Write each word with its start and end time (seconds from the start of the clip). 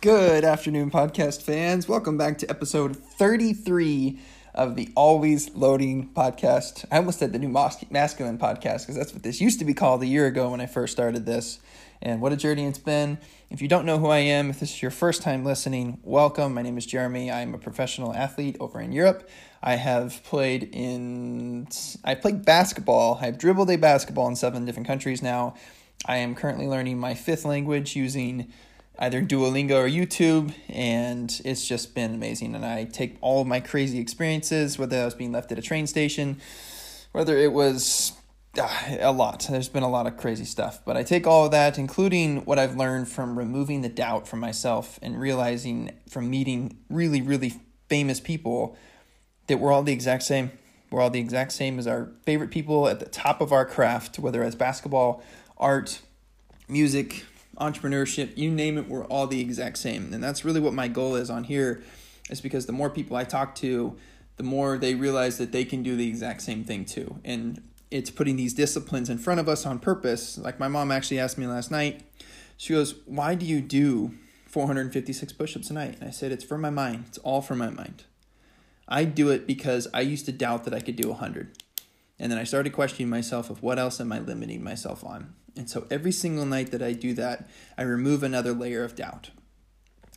Good 0.00 0.44
afternoon, 0.44 0.92
podcast 0.92 1.42
fans. 1.42 1.88
Welcome 1.88 2.16
back 2.16 2.38
to 2.38 2.48
episode 2.48 2.94
33 2.94 4.20
of 4.54 4.76
the 4.76 4.90
Always 4.94 5.52
Loading 5.56 6.10
podcast. 6.10 6.84
I 6.92 6.98
almost 6.98 7.18
said 7.18 7.32
the 7.32 7.40
new 7.40 7.48
mas- 7.48 7.84
masculine 7.90 8.38
podcast 8.38 8.82
because 8.82 8.94
that's 8.94 9.12
what 9.12 9.24
this 9.24 9.40
used 9.40 9.58
to 9.58 9.64
be 9.64 9.74
called 9.74 10.00
a 10.04 10.06
year 10.06 10.26
ago 10.26 10.50
when 10.50 10.60
I 10.60 10.66
first 10.66 10.92
started 10.92 11.26
this. 11.26 11.58
And 12.00 12.20
what 12.20 12.32
a 12.32 12.36
journey 12.36 12.64
it's 12.66 12.78
been. 12.78 13.18
If 13.50 13.60
you 13.60 13.66
don't 13.66 13.84
know 13.84 13.98
who 13.98 14.06
I 14.06 14.18
am, 14.18 14.50
if 14.50 14.60
this 14.60 14.72
is 14.72 14.80
your 14.80 14.92
first 14.92 15.22
time 15.22 15.44
listening, 15.44 15.98
welcome. 16.04 16.54
My 16.54 16.62
name 16.62 16.78
is 16.78 16.86
Jeremy. 16.86 17.32
I'm 17.32 17.52
a 17.52 17.58
professional 17.58 18.14
athlete 18.14 18.56
over 18.60 18.80
in 18.80 18.92
Europe. 18.92 19.28
I 19.64 19.74
have 19.74 20.22
played 20.22 20.70
in 20.72 21.66
I 22.04 22.14
played 22.14 22.44
basketball. 22.44 23.18
I've 23.20 23.36
dribbled 23.36 23.68
a 23.68 23.76
basketball 23.76 24.28
in 24.28 24.36
seven 24.36 24.64
different 24.64 24.86
countries 24.86 25.22
now. 25.22 25.56
I 26.06 26.18
am 26.18 26.36
currently 26.36 26.68
learning 26.68 26.98
my 26.98 27.14
fifth 27.14 27.44
language 27.44 27.96
using 27.96 28.52
either 28.98 29.22
Duolingo 29.22 29.76
or 29.76 29.88
YouTube, 29.88 30.52
and 30.68 31.40
it's 31.44 31.66
just 31.66 31.94
been 31.94 32.14
amazing. 32.14 32.54
And 32.54 32.64
I 32.64 32.84
take 32.84 33.16
all 33.20 33.42
of 33.42 33.46
my 33.46 33.60
crazy 33.60 33.98
experiences, 33.98 34.78
whether 34.78 35.00
I 35.00 35.04
was 35.04 35.14
being 35.14 35.32
left 35.32 35.52
at 35.52 35.58
a 35.58 35.62
train 35.62 35.86
station, 35.86 36.40
whether 37.12 37.36
it 37.36 37.52
was 37.52 38.12
uh, 38.60 38.96
a 39.00 39.12
lot. 39.12 39.46
There's 39.48 39.68
been 39.68 39.84
a 39.84 39.88
lot 39.90 40.06
of 40.06 40.16
crazy 40.16 40.44
stuff, 40.44 40.80
but 40.84 40.96
I 40.96 41.04
take 41.04 41.26
all 41.26 41.44
of 41.44 41.52
that, 41.52 41.78
including 41.78 42.44
what 42.44 42.58
I've 42.58 42.76
learned 42.76 43.08
from 43.08 43.38
removing 43.38 43.82
the 43.82 43.88
doubt 43.88 44.26
from 44.26 44.40
myself 44.40 44.98
and 45.00 45.20
realizing 45.20 45.92
from 46.08 46.28
meeting 46.28 46.78
really, 46.90 47.22
really 47.22 47.54
famous 47.88 48.18
people 48.18 48.76
that 49.46 49.58
we're 49.58 49.72
all 49.72 49.82
the 49.82 49.92
exact 49.92 50.24
same. 50.24 50.50
We're 50.90 51.02
all 51.02 51.10
the 51.10 51.20
exact 51.20 51.52
same 51.52 51.78
as 51.78 51.86
our 51.86 52.10
favorite 52.24 52.50
people 52.50 52.88
at 52.88 52.98
the 52.98 53.06
top 53.06 53.40
of 53.40 53.52
our 53.52 53.64
craft, 53.64 54.18
whether 54.18 54.42
it's 54.42 54.56
basketball, 54.56 55.22
art, 55.58 56.00
music, 56.66 57.24
entrepreneurship, 57.58 58.36
you 58.36 58.50
name 58.50 58.78
it, 58.78 58.88
we're 58.88 59.04
all 59.04 59.26
the 59.26 59.40
exact 59.40 59.78
same. 59.78 60.12
And 60.12 60.22
that's 60.22 60.44
really 60.44 60.60
what 60.60 60.74
my 60.74 60.88
goal 60.88 61.16
is 61.16 61.30
on 61.30 61.44
here, 61.44 61.82
is 62.30 62.40
because 62.40 62.66
the 62.66 62.72
more 62.72 62.90
people 62.90 63.16
I 63.16 63.24
talk 63.24 63.54
to, 63.56 63.96
the 64.36 64.42
more 64.42 64.78
they 64.78 64.94
realize 64.94 65.38
that 65.38 65.52
they 65.52 65.64
can 65.64 65.82
do 65.82 65.96
the 65.96 66.08
exact 66.08 66.42
same 66.42 66.64
thing 66.64 66.84
too. 66.84 67.20
And 67.24 67.62
it's 67.90 68.10
putting 68.10 68.36
these 68.36 68.54
disciplines 68.54 69.10
in 69.10 69.18
front 69.18 69.40
of 69.40 69.48
us 69.48 69.66
on 69.66 69.78
purpose. 69.78 70.38
Like 70.38 70.60
my 70.60 70.68
mom 70.68 70.92
actually 70.92 71.18
asked 71.18 71.38
me 71.38 71.46
last 71.46 71.70
night, 71.70 72.02
she 72.56 72.72
goes, 72.72 72.94
Why 73.06 73.34
do 73.34 73.44
you 73.46 73.60
do 73.60 74.14
456 74.46 75.32
push 75.32 75.56
ups 75.56 75.70
a 75.70 75.74
night? 75.74 75.96
And 76.00 76.08
I 76.08 76.10
said, 76.10 76.32
It's 76.32 76.44
for 76.44 76.58
my 76.58 76.70
mind. 76.70 77.04
It's 77.08 77.18
all 77.18 77.42
for 77.42 77.54
my 77.54 77.70
mind. 77.70 78.04
I 78.86 79.04
do 79.04 79.30
it 79.30 79.46
because 79.46 79.86
I 79.92 80.00
used 80.00 80.26
to 80.26 80.32
doubt 80.32 80.64
that 80.64 80.74
I 80.74 80.80
could 80.80 80.96
do 80.96 81.08
100. 81.08 81.62
And 82.18 82.32
then 82.32 82.38
I 82.38 82.44
started 82.44 82.72
questioning 82.72 83.08
myself 83.08 83.50
of 83.50 83.62
what 83.62 83.78
else 83.78 84.00
am 84.00 84.12
I 84.12 84.18
limiting 84.18 84.62
myself 84.62 85.04
on? 85.04 85.34
And 85.56 85.68
so 85.68 85.86
every 85.90 86.12
single 86.12 86.44
night 86.44 86.70
that 86.72 86.82
I 86.82 86.92
do 86.92 87.14
that, 87.14 87.48
I 87.76 87.82
remove 87.82 88.22
another 88.22 88.52
layer 88.52 88.84
of 88.84 88.94
doubt. 88.94 89.30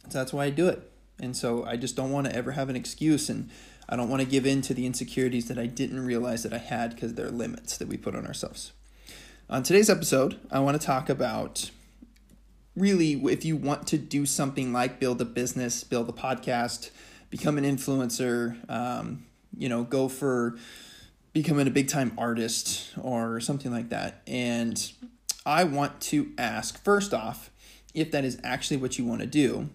So 0.10 0.18
that's 0.18 0.34
why 0.34 0.46
I 0.46 0.50
do 0.50 0.68
it. 0.68 0.92
And 1.20 1.36
so 1.36 1.64
I 1.64 1.78
just 1.78 1.96
don't 1.96 2.12
want 2.12 2.28
to 2.28 2.36
ever 2.36 2.52
have 2.52 2.70
an 2.70 2.76
excuse 2.76 3.30
and 3.30 3.50
I 3.88 3.96
don't 3.96 4.10
want 4.10 4.22
to 4.22 4.28
give 4.28 4.46
in 4.46 4.62
to 4.64 4.74
the 4.74 4.86
insecurities 4.86 5.48
that 5.48 5.60
I 5.60 5.66
didn't 5.66 6.06
realize 6.06 6.44
that 6.44 6.54
I 6.54 6.58
had 6.58 6.96
because 6.96 7.14
they're 7.14 7.30
limits 7.30 7.78
that 7.78 7.88
we 7.88 7.98
put 7.98 8.16
on 8.16 8.26
ourselves. 8.26 8.72
On 9.50 9.64
today's 9.64 9.90
episode, 9.90 10.40
I 10.50 10.60
want 10.60 10.80
to 10.80 10.86
talk 10.86 11.10
about 11.10 11.72
really 12.76 13.14
if 13.26 13.44
you 13.44 13.58
want 13.58 13.86
to 13.88 13.98
do 13.98 14.26
something 14.26 14.72
like 14.72 15.00
build 15.00 15.20
a 15.22 15.26
business, 15.26 15.84
build 15.84 16.08
a 16.08 16.14
podcast, 16.14 16.90
become 17.30 17.58
an 17.58 17.66
influencer, 17.66 18.58
um, 18.70 19.26
you 19.58 19.68
know, 19.68 19.84
go 19.84 20.08
for 20.08 20.58
becoming 21.34 21.68
a 21.68 21.72
big 21.72 21.88
time 21.88 22.14
artist 22.18 22.94
or 23.02 23.40
something 23.40 23.72
like 23.72 23.90
that. 23.90 24.22
And 24.28 24.92
I 25.46 25.64
want 25.64 26.02
to 26.02 26.32
ask 26.38 26.84
first 26.84 27.14
off 27.14 27.50
if 27.94 28.12
that 28.12 28.24
is 28.26 28.40
actually 28.44 28.78
what 28.78 28.98
you 28.98 29.06
want 29.06 29.22
to 29.22 29.28
do. 29.28 29.70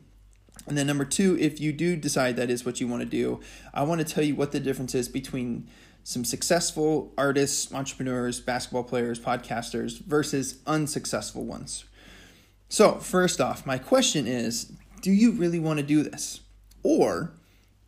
And 0.66 0.76
then 0.76 0.86
number 0.86 1.04
two, 1.04 1.36
if 1.38 1.60
you 1.60 1.72
do 1.72 1.96
decide 1.96 2.36
that 2.36 2.50
is 2.50 2.64
what 2.64 2.80
you 2.80 2.88
want 2.88 3.02
to 3.02 3.08
do, 3.08 3.40
I 3.74 3.82
want 3.82 4.00
to 4.00 4.06
tell 4.06 4.24
you 4.24 4.34
what 4.34 4.52
the 4.52 4.60
difference 4.60 4.94
is 4.94 5.08
between 5.08 5.68
some 6.02 6.24
successful 6.24 7.12
artists, 7.18 7.72
entrepreneurs, 7.74 8.40
basketball 8.40 8.84
players, 8.84 9.18
podcasters 9.18 9.98
versus 10.00 10.60
unsuccessful 10.66 11.44
ones. 11.44 11.84
So, 12.68 12.94
first 12.98 13.40
off, 13.40 13.66
my 13.66 13.78
question 13.78 14.26
is 14.26 14.72
do 15.02 15.12
you 15.12 15.32
really 15.32 15.58
want 15.58 15.78
to 15.78 15.84
do 15.84 16.02
this? 16.02 16.40
Or, 16.82 17.32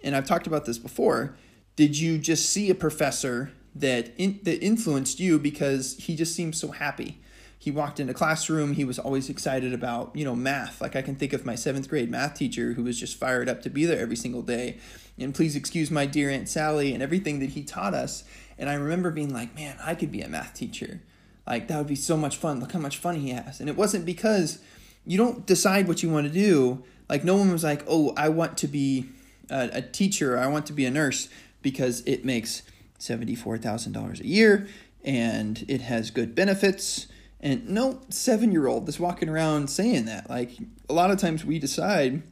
and 0.03 0.15
I've 0.15 0.27
talked 0.27 0.47
about 0.47 0.67
this 0.67 0.79
before, 0.79 1.37
did 1.79 1.97
you 1.97 2.19
just 2.19 2.51
see 2.51 2.71
a 2.71 2.75
professor 2.75 3.53
that 3.73 4.11
in, 4.19 4.41
that 4.43 4.61
influenced 4.61 5.21
you 5.21 5.39
because 5.39 5.97
he 5.99 6.17
just 6.17 6.35
seemed 6.35 6.57
so 6.57 6.73
happy? 6.73 7.21
he 7.61 7.73
walked 7.73 7.99
into 7.99 8.15
classroom 8.15 8.75
he 8.75 8.85
was 8.85 9.01
always 9.01 9.29
excited 9.29 9.73
about 9.73 10.15
you 10.15 10.25
know 10.25 10.35
math. 10.35 10.81
Like 10.81 10.97
i 10.97 11.03
can 11.03 11.17
think 11.17 11.33
of 11.33 11.45
my 11.45 11.55
seventh 11.55 11.89
grade 11.89 12.11
math 12.11 12.35
teacher 12.35 12.75
who 12.75 12.85
was 12.85 12.99
just 12.99 13.17
fired 13.17 13.49
up 13.49 13.63
to 13.63 13.71
be 13.71 13.85
there 13.85 14.01
every 14.01 14.17
single 14.17 14.43
day. 14.43 14.79
And 15.19 15.35
please 15.35 15.57
excuse 15.57 15.91
my 15.91 16.07
dear 16.07 16.31
aunt 16.31 16.49
sally 16.49 16.95
and 16.95 17.03
everything 17.03 17.41
that 17.41 17.51
he 17.51 17.63
taught 17.63 17.95
us. 17.95 18.25
And 18.59 18.71
i 18.71 18.75
remember 18.75 19.11
being 19.11 19.33
like 19.33 19.55
man 19.55 19.77
i 19.83 19.95
could 19.95 20.13
be 20.13 20.23
a 20.23 20.29
math 20.29 20.55
teacher. 20.55 21.01
Like 21.47 21.69
that 21.69 21.79
would 21.79 21.89
be 21.89 21.97
so 21.97 22.17
much 22.17 22.37
fun. 22.37 22.61
Look 22.61 22.73
how 22.73 22.79
much 22.79 22.99
fun 22.99 23.17
he 23.17 23.31
has. 23.31 23.61
And 23.61 23.69
it 23.69 23.77
wasn't 23.77 24.05
because 24.05 24.61
you 25.05 25.19
don't 25.19 25.47
decide 25.47 25.89
what 25.89 26.03
you 26.03 26.11
want 26.11 26.27
to 26.27 26.33
do. 26.33 26.85
Like 27.09 27.25
no 27.25 27.37
one 27.37 27.51
was 27.53 27.65
like 27.65 27.83
oh 27.89 28.15
i 28.17 28.29
want 28.29 28.57
to 28.59 28.69
be 28.69 29.11
a, 29.51 29.71
a 29.75 29.83
teacher 29.83 30.39
i 30.39 30.47
want 30.47 30.67
to 30.67 30.73
be 30.73 30.85
a 30.85 30.91
nurse 30.91 31.29
because 31.71 32.03
it 32.07 32.25
makes 32.25 32.63
$74000 32.99 34.21
a 34.21 34.27
year 34.27 34.69
and 35.05 35.65
it 35.69 35.83
has 35.83 36.11
good 36.11 36.35
benefits 36.35 37.07
and 37.41 37.69
no 37.69 38.01
seven 38.09 38.51
year 38.53 38.67
old 38.67 38.87
that's 38.87 38.99
walking 38.99 39.29
around 39.29 39.69
saying 39.69 40.07
that. 40.07 40.29
Like 40.29 40.53
a 40.89 40.93
lot 40.93 41.11
of 41.11 41.19
times 41.19 41.45
we 41.45 41.59
decide 41.59 42.23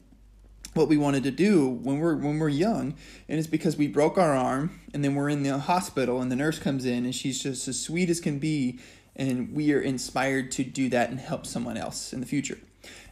what 0.74 0.88
we 0.88 0.96
wanted 0.96 1.22
to 1.22 1.30
do 1.30 1.68
when 1.68 1.98
we're 2.00 2.16
when 2.16 2.38
we're 2.38 2.48
young 2.48 2.94
and 3.28 3.38
it's 3.38 3.46
because 3.46 3.76
we 3.76 3.86
broke 3.86 4.18
our 4.18 4.34
arm 4.34 4.78
and 4.92 5.02
then 5.02 5.14
we're 5.14 5.30
in 5.30 5.42
the 5.42 5.58
hospital 5.58 6.20
and 6.20 6.30
the 6.30 6.36
nurse 6.36 6.58
comes 6.58 6.84
in 6.84 7.04
and 7.04 7.14
she's 7.14 7.42
just 7.42 7.66
as 7.66 7.80
sweet 7.80 8.10
as 8.10 8.20
can 8.20 8.38
be 8.38 8.78
and 9.14 9.54
we 9.54 9.72
are 9.72 9.80
inspired 9.80 10.50
to 10.52 10.64
do 10.64 10.88
that 10.90 11.08
and 11.08 11.18
help 11.20 11.46
someone 11.46 11.76
else 11.76 12.12
in 12.12 12.20
the 12.20 12.26
future. 12.26 12.58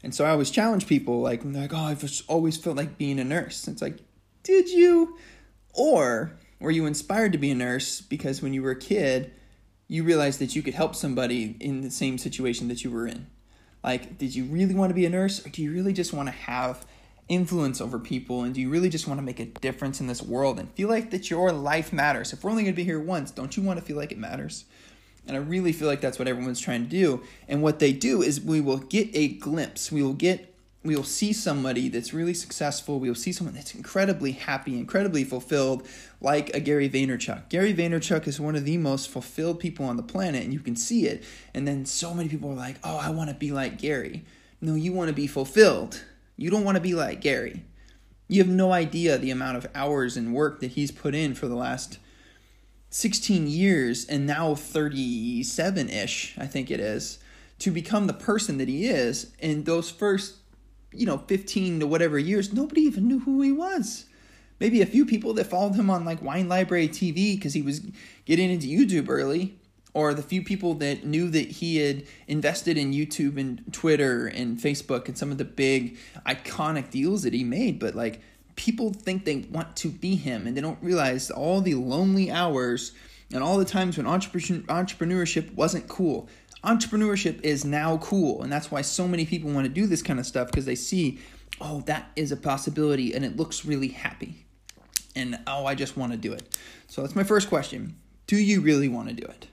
And 0.03 0.15
so 0.15 0.27
I 0.27 0.31
always 0.31 0.51
challenge 0.51 0.87
people 0.87 1.21
like 1.21 1.43
like 1.45 1.73
oh 1.73 1.79
I've 1.79 2.23
always 2.29 2.57
felt 2.57 2.77
like 2.77 2.99
being 2.99 3.19
a 3.19 3.25
nurse. 3.25 3.69
It's 3.69 3.81
like 3.81 3.99
did 4.43 4.69
you 4.69 5.17
or 5.75 6.37
were 6.61 6.71
you 6.71 6.87
inspired 6.87 7.33
to 7.33 7.39
be 7.39 7.51
a 7.51 7.55
nurse 7.55 8.01
because 8.01 8.41
when 8.41 8.55
you 8.55 8.63
were 8.63 8.71
a 8.71 8.79
kid 8.79 9.33
you 9.89 10.03
realized 10.03 10.39
that 10.41 10.57
you 10.57 10.63
could 10.63 10.75
help 10.75 10.95
somebody 10.95 11.57
in 11.61 11.83
the 11.83 11.91
same 11.91 12.19
situation 12.19 12.69
that 12.69 12.85
you 12.85 12.91
were 12.91 13.07
in. 13.07 13.27
Like, 13.83 14.17
did 14.17 14.35
you 14.35 14.45
really 14.45 14.75
want 14.75 14.91
to 14.91 14.95
be 14.95 15.05
a 15.05 15.11
nurse, 15.11 15.45
or 15.45 15.51
do 15.51 15.63
you 15.63 15.73
really 15.73 15.93
just 15.93 16.13
want 16.13 16.29
to 16.29 16.33
have 16.33 16.87
influence 17.29 17.81
over 17.81 17.99
people, 17.99 18.43
and 18.43 18.55
do 18.55 18.61
you 18.61 18.71
really 18.71 18.89
just 18.89 19.07
want 19.07 19.19
to 19.19 19.25
make 19.25 19.41
a 19.41 19.45
difference 19.45 20.01
in 20.01 20.07
this 20.07 20.23
world 20.23 20.59
and 20.59 20.71
feel 20.71 20.89
like 20.89 21.11
that 21.11 21.31
your 21.31 21.53
life 21.53 21.93
matters? 21.93 22.33
If 22.33 22.43
we're 22.43 22.51
only 22.51 22.63
going 22.63 22.75
to 22.75 22.77
be 22.77 22.85
here 22.85 23.01
once, 23.01 23.31
don't 23.31 23.57
you 23.57 23.63
want 23.63 23.79
to 23.79 23.85
feel 23.85 23.97
like 23.97 24.13
it 24.13 24.19
matters? 24.19 24.65
And 25.27 25.37
I 25.37 25.41
really 25.41 25.73
feel 25.73 25.89
like 25.89 26.01
that's 26.01 26.19
what 26.19 26.29
everyone's 26.29 26.61
trying 26.61 26.85
to 26.85 26.91
do. 26.91 27.23
And 27.49 27.63
what 27.63 27.79
they 27.79 27.93
do 27.93 28.21
is 28.21 28.41
we 28.41 28.61
will 28.61 28.77
get 28.79 29.09
a 29.15 29.29
glimpse, 29.29 29.93
we 29.93 30.03
will 30.03 30.15
get 30.15 30.54
we 30.85 30.95
will 30.95 31.03
see 31.03 31.33
somebody 31.33 31.89
that's 31.89 32.13
really 32.13 32.35
successful. 32.35 33.01
We 33.01 33.09
will 33.09 33.15
see 33.15 33.33
someone 33.33 33.55
that's 33.55 33.75
incredibly 33.75 34.33
happy, 34.33 34.79
incredibly 34.79 35.25
fulfilled, 35.25 35.89
like 36.21 36.55
a 36.55 36.61
Gary 36.61 36.91
Vaynerchuk. 36.91 37.49
Gary 37.49 37.73
Vaynerchuk 37.73 38.29
is 38.29 38.39
one 38.39 38.55
of 38.55 38.67
the 38.67 38.77
most 38.77 39.09
fulfilled 39.09 39.61
people 39.61 39.87
on 39.87 39.97
the 39.97 40.03
planet, 40.03 40.45
and 40.45 40.53
you 40.53 40.61
can 40.61 40.77
see 40.77 41.07
it. 41.07 41.25
And 41.55 41.67
then 41.67 41.87
so 41.87 42.13
many 42.13 42.29
people 42.29 42.51
are 42.51 42.55
like, 42.55 42.77
oh, 42.85 42.99
I 42.99 43.09
want 43.11 43.31
to 43.31 43.35
be 43.35 43.51
like 43.51 43.79
Gary. 43.79 44.27
No, 44.61 44.75
you 44.75 44.93
want 44.93 45.09
to 45.09 45.15
be 45.15 45.27
fulfilled. 45.27 46.05
You 46.37 46.51
don't 46.51 46.65
want 46.65 46.77
to 46.77 46.83
be 46.83 46.95
like 46.95 47.23
Gary. 47.23 47.65
You 48.29 48.43
have 48.43 48.53
no 48.53 48.73
idea 48.73 49.17
the 49.17 49.31
amount 49.31 49.57
of 49.57 49.67
hours 49.75 50.19
and 50.19 50.35
work 50.35 50.61
that 50.61 50.73
he's 50.73 50.91
put 50.91 51.15
in 51.15 51.35
for 51.35 51.49
the 51.49 51.55
last 51.55 51.99
16 52.91 53.47
years 53.47 54.05
and 54.05 54.27
now 54.27 54.55
37 54.55 55.89
ish, 55.89 56.35
I 56.39 56.47
think 56.47 56.71
it 56.71 56.81
is, 56.81 57.19
to 57.61 57.71
become 57.71 58.07
the 58.07 58.13
person 58.13 58.59
that 58.59 58.69
he 58.69 58.87
is. 58.87 59.33
And 59.41 59.65
those 59.65 59.91
first 59.91 60.37
you 60.97 61.07
know, 61.07 61.19
15 61.19 61.81
to 61.81 61.87
whatever 61.87 62.19
years, 62.19 62.53
nobody 62.53 62.83
even 62.83 63.09
knew 63.09 63.21
who 63.21 63.41
he 63.43 63.53
was. 63.53 64.07
Maybe 64.61 64.81
a 64.83 64.87
few 64.87 65.05
people 65.05 65.35
that 65.35 65.47
followed 65.47 65.75
him 65.75 65.91
on 65.91 66.05
like 66.05 66.23
Wine 66.23 66.49
Library 66.49 66.89
TV 66.89 67.37
because 67.37 67.55
he 67.55 67.63
was 67.63 67.81
getting 68.25 68.51
into 68.51 68.67
YouTube 68.67 69.09
early, 69.09 69.59
or 69.95 70.13
the 70.13 70.23
few 70.23 70.43
people 70.43 70.75
that 70.75 71.05
knew 71.05 71.31
that 71.31 71.51
he 71.51 71.77
had 71.77 72.05
invested 72.27 72.77
in 72.77 72.93
YouTube 72.93 73.39
and 73.39 73.63
Twitter 73.73 74.27
and 74.27 74.59
Facebook 74.59 75.07
and 75.07 75.17
some 75.17 75.31
of 75.31 75.39
the 75.39 75.45
big 75.45 75.97
iconic 76.27 76.91
deals 76.91 77.23
that 77.23 77.33
he 77.33 77.45
made. 77.45 77.79
But 77.79 77.95
like 77.95 78.21
people 78.57 78.93
think 78.93 79.25
they 79.25 79.47
want 79.51 79.77
to 79.77 79.89
be 79.89 80.17
him 80.17 80.47
and 80.47 80.57
they 80.57 80.61
don't 80.61 80.83
realize 80.83 81.31
all 81.31 81.61
the 81.61 81.75
lonely 81.75 82.31
hours 82.31 82.93
and 83.33 83.43
all 83.43 83.59
the 83.59 83.65
times 83.65 83.97
when 83.97 84.07
entrepreneurship 84.07 85.55
wasn't 85.55 85.89
cool 85.89 86.29
entrepreneurship 86.65 87.41
is 87.43 87.65
now 87.65 87.97
cool 87.99 88.43
and 88.43 88.53
that's 88.53 88.71
why 88.71 88.81
so 88.81 89.07
many 89.07 89.25
people 89.25 89.51
want 89.51 89.65
to 89.65 89.73
do 89.73 89.87
this 89.87 90.03
kind 90.03 90.19
of 90.19 90.27
stuff 90.27 90.49
because 90.49 90.65
they 90.65 90.75
see 90.75 91.19
oh 91.61 91.81
that 91.83 92.11
is 92.17 92.33
a 92.33 92.37
possibility 92.37 93.15
and 93.15 93.25
it 93.25 93.37
looks 93.37 93.65
really 93.65 93.89
happy 93.89 94.45
and 95.15 95.39
oh 95.47 95.67
i 95.67 95.75
just 95.75 95.97
want 95.97 96.13
to 96.13 96.19
do 96.19 96.33
it 96.33 96.57
so 96.89 97.03
that's 97.03 97.15
my 97.15 97.25
first 97.25 97.49
question 97.49 97.97
do 98.27 98.37
you 98.37 98.61
really 98.61 98.89
want 98.89 99.09
to 99.09 99.15
do 99.15 99.27
it 99.27 99.47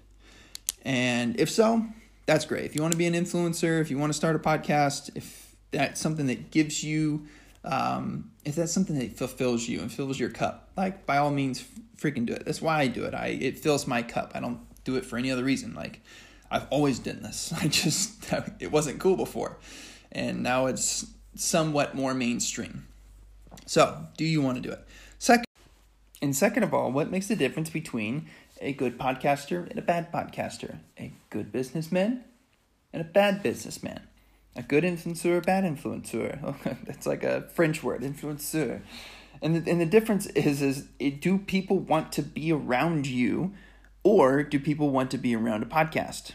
and 0.83 1.39
if 1.39 1.49
so 1.49 1.85
that's 2.25 2.45
great 2.45 2.65
if 2.65 2.75
you 2.75 2.81
want 2.81 2.91
to 2.91 2.97
be 2.97 3.05
an 3.05 3.13
influencer 3.13 3.81
if 3.81 3.91
you 3.91 3.97
want 3.97 4.11
to 4.11 4.17
start 4.17 4.35
a 4.35 4.39
podcast 4.39 5.09
if 5.15 5.51
that's 5.71 5.99
something 5.99 6.27
that 6.27 6.51
gives 6.51 6.83
you, 6.83 7.25
um, 7.63 8.31
if 8.45 8.55
that's 8.55 8.71
something 8.71 8.97
that 8.99 9.17
fulfills 9.17 9.67
you 9.67 9.79
and 9.79 9.91
fills 9.91 10.19
your 10.19 10.29
cup, 10.29 10.69
like 10.77 11.05
by 11.05 11.17
all 11.17 11.31
means, 11.31 11.65
freaking 11.97 12.25
do 12.25 12.33
it. 12.33 12.45
That's 12.45 12.61
why 12.61 12.79
I 12.79 12.87
do 12.87 13.05
it. 13.05 13.13
I 13.13 13.27
it 13.27 13.57
fills 13.57 13.87
my 13.87 14.03
cup. 14.03 14.31
I 14.35 14.39
don't 14.39 14.59
do 14.83 14.95
it 14.95 15.05
for 15.05 15.17
any 15.17 15.31
other 15.31 15.43
reason. 15.43 15.73
Like 15.73 16.01
I've 16.51 16.67
always 16.69 16.99
done 16.99 17.23
this. 17.23 17.53
I 17.61 17.67
just 17.67 18.31
it 18.59 18.71
wasn't 18.71 18.99
cool 18.99 19.15
before, 19.15 19.57
and 20.11 20.43
now 20.43 20.67
it's 20.67 21.07
somewhat 21.35 21.95
more 21.95 22.13
mainstream. 22.13 22.87
So, 23.65 24.07
do 24.17 24.25
you 24.25 24.41
want 24.41 24.57
to 24.57 24.61
do 24.61 24.71
it? 24.71 24.85
Second, 25.17 25.45
and 26.21 26.35
second 26.35 26.63
of 26.63 26.73
all, 26.73 26.91
what 26.91 27.09
makes 27.09 27.27
the 27.27 27.35
difference 27.35 27.69
between 27.69 28.27
a 28.59 28.73
good 28.73 28.99
podcaster 28.99 29.69
and 29.69 29.79
a 29.79 29.81
bad 29.81 30.11
podcaster? 30.11 30.79
A 30.99 31.11
good 31.29 31.51
businessman 31.51 32.23
and 32.93 33.01
a 33.01 33.05
bad 33.05 33.41
businessman. 33.41 34.01
A 34.55 34.61
good 34.61 34.83
influencer, 34.83 35.37
a 35.37 35.41
bad 35.41 35.63
influencer. 35.63 36.83
That's 36.85 37.07
like 37.07 37.23
a 37.23 37.43
French 37.53 37.81
word, 37.81 38.01
influencer. 38.01 38.81
And 39.41 39.55
the, 39.55 39.71
and 39.71 39.79
the 39.79 39.85
difference 39.85 40.27
is, 40.27 40.61
is 40.61 40.87
it, 40.99 41.21
do 41.21 41.37
people 41.37 41.79
want 41.79 42.11
to 42.13 42.21
be 42.21 42.51
around 42.51 43.07
you 43.07 43.53
or 44.03 44.43
do 44.43 44.59
people 44.59 44.89
want 44.89 45.09
to 45.11 45.17
be 45.17 45.35
around 45.35 45.63
a 45.63 45.65
podcast? 45.65 46.33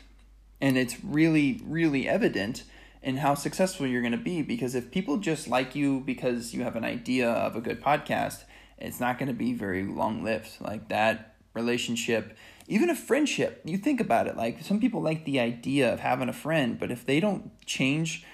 And 0.60 0.76
it's 0.78 1.02
really, 1.04 1.60
really 1.64 2.08
evident 2.08 2.64
in 3.02 3.18
how 3.18 3.34
successful 3.34 3.86
you're 3.86 4.02
going 4.02 4.12
to 4.12 4.18
be 4.18 4.42
because 4.42 4.74
if 4.74 4.90
people 4.90 5.18
just 5.18 5.46
like 5.46 5.74
you 5.74 6.00
because 6.00 6.52
you 6.52 6.64
have 6.64 6.76
an 6.76 6.84
idea 6.84 7.30
of 7.30 7.54
a 7.54 7.60
good 7.60 7.80
podcast, 7.82 8.44
it's 8.78 9.00
not 9.00 9.18
going 9.18 9.28
to 9.28 9.34
be 9.34 9.52
very 9.52 9.84
long 9.84 10.24
lived. 10.24 10.50
Like 10.60 10.88
that 10.88 11.36
relationship, 11.54 12.36
even 12.68 12.90
a 12.90 12.96
friendship, 12.96 13.62
you 13.64 13.78
think 13.78 14.00
about 14.00 14.26
it. 14.26 14.36
Like 14.36 14.62
some 14.62 14.80
people 14.80 15.00
like 15.00 15.24
the 15.24 15.40
idea 15.40 15.92
of 15.92 16.00
having 16.00 16.28
a 16.28 16.32
friend, 16.34 16.78
but 16.78 16.90
if 16.90 17.06
they 17.06 17.20
don't 17.20 17.50
change, 17.64 18.24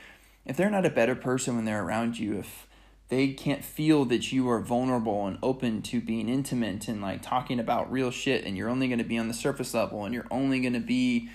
if 0.47 0.57
they're 0.57 0.71
not 0.71 0.87
a 0.87 0.91
better 0.91 1.15
person 1.15 1.57
when 1.57 1.65
they're 1.65 1.85
around 1.85 2.19
you, 2.19 2.39
if 2.39 2.67
they 3.09 3.29
can't 3.29 3.63
feel 3.63 4.07
that 4.07 4.33
you 4.33 4.49
are 4.49 4.61
vulnerable 4.61 5.27
and 5.27 5.39
open 5.43 5.83
to 5.83 6.01
being 6.01 6.31
intimate 6.31 6.89
and 6.89 7.03
like 7.03 7.21
talking 7.21 7.61
about 7.61 7.93
real 7.93 8.11
shit 8.11 8.45
and 8.45 8.57
you're 8.57 8.71
only 8.71 8.89
going 8.89 8.99
to 8.99 9.05
be 9.05 9.19
on 9.19 9.29
the 9.29 9.35
surface 9.35 9.75
level 9.75 10.07
and 10.07 10.15
you're 10.15 10.27
only 10.31 10.61
going 10.61 10.73
to 10.73 10.81
be 10.81 11.29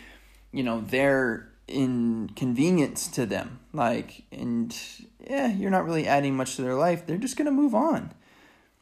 you 0.57 0.63
know 0.63 0.81
their 0.81 1.49
inconvenience 1.67 3.07
to 3.09 3.27
them. 3.27 3.59
Like 3.73 4.23
and 4.31 4.75
yeah 5.29 5.53
you're 5.53 5.69
not 5.69 5.85
really 5.85 6.07
adding 6.07 6.35
much 6.35 6.55
to 6.55 6.63
their 6.63 6.73
life. 6.73 7.05
They're 7.05 7.17
just 7.17 7.37
going 7.37 7.45
to 7.45 7.51
move 7.51 7.75
on. 7.75 8.11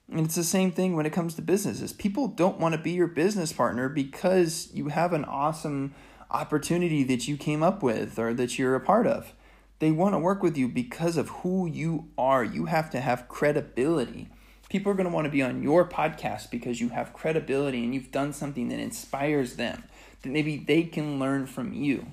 And 0.10 0.26
it's 0.26 0.36
the 0.36 0.44
same 0.44 0.72
thing 0.72 0.96
when 0.96 1.06
it 1.06 1.12
comes 1.12 1.36
to 1.36 1.42
businesses. 1.42 1.92
People 1.92 2.28
don't 2.28 2.60
want 2.60 2.76
to 2.76 2.82
be 2.82 2.92
your 2.92 3.08
business 3.08 3.52
partner 3.52 3.90
because 3.90 4.70
you 4.74 4.88
have 4.88 5.12
an 5.12 5.26
awesome 5.26 5.94
opportunity 6.32 7.04
that 7.04 7.28
you 7.28 7.36
came 7.36 7.62
up 7.64 7.84
with 7.84 8.18
or 8.18 8.34
that 8.36 8.58
you're 8.58 8.76
a 8.76 8.80
part 8.80 9.08
of. 9.08 9.34
They 9.80 9.92
want 9.92 10.14
to 10.14 10.20
work 10.20 10.42
with 10.42 10.58
you 10.58 10.70
because 10.70 11.18
of 11.18 11.30
who 11.30 11.68
you 11.68 12.08
are. 12.18 12.44
You 12.44 12.66
have 12.66 12.90
to 12.92 13.02
have 13.02 13.28
credibility. 13.28 14.30
People 14.70 14.92
are 14.92 14.96
going 14.96 15.10
to 15.10 15.14
want 15.14 15.26
to 15.26 15.32
be 15.32 15.42
on 15.42 15.62
your 15.62 15.90
podcast 15.90 16.52
because 16.52 16.80
you 16.80 16.90
have 16.90 17.12
credibility 17.12 17.84
and 17.84 17.94
you've 17.94 18.12
done 18.12 18.32
something 18.32 18.70
that 18.70 18.80
inspires 18.80 19.56
them 19.56 19.84
that 20.26 20.32
maybe 20.32 20.58
they 20.58 20.84
can 20.84 21.20
learn 21.20 21.48
from 21.48 21.74
you. 21.74 22.08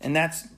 And 0.00 0.14
that's 0.14 0.48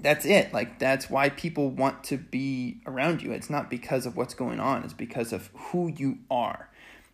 that's 0.00 0.26
it. 0.26 0.52
Like 0.52 0.78
that's 0.78 1.08
why 1.08 1.28
people 1.30 1.70
want 1.70 2.04
to 2.04 2.16
be 2.16 2.80
around 2.86 3.22
you. 3.22 3.32
It's 3.32 3.50
not 3.50 3.70
because 3.70 4.06
of 4.06 4.16
what's 4.16 4.34
going 4.34 4.60
on, 4.60 4.82
it's 4.84 4.92
because 4.92 5.32
of 5.32 5.50
who 5.54 5.88
you 5.88 6.18
are. 6.30 6.68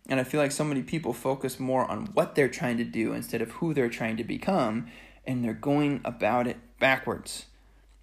And 0.07 0.19
I 0.19 0.23
feel 0.23 0.41
like 0.41 0.51
so 0.51 0.65
many 0.65 0.83
people 0.83 1.13
focus 1.13 1.59
more 1.59 1.89
on 1.89 2.07
what 2.07 2.35
they're 2.35 2.49
trying 2.49 2.77
to 2.77 2.83
do 2.83 3.13
instead 3.13 3.41
of 3.41 3.51
who 3.51 3.73
they're 3.73 3.89
trying 3.89 4.17
to 4.17 4.23
become, 4.23 4.87
and 5.25 5.43
they're 5.43 5.53
going 5.53 6.01
about 6.03 6.45
it 6.45 6.57
backwards. 6.79 7.45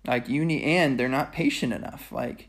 Like 0.07 0.29
need, 0.29 0.63
and 0.63 0.99
they're 0.99 1.09
not 1.09 1.33
patient 1.33 1.75
enough. 1.75 2.11
Like, 2.11 2.49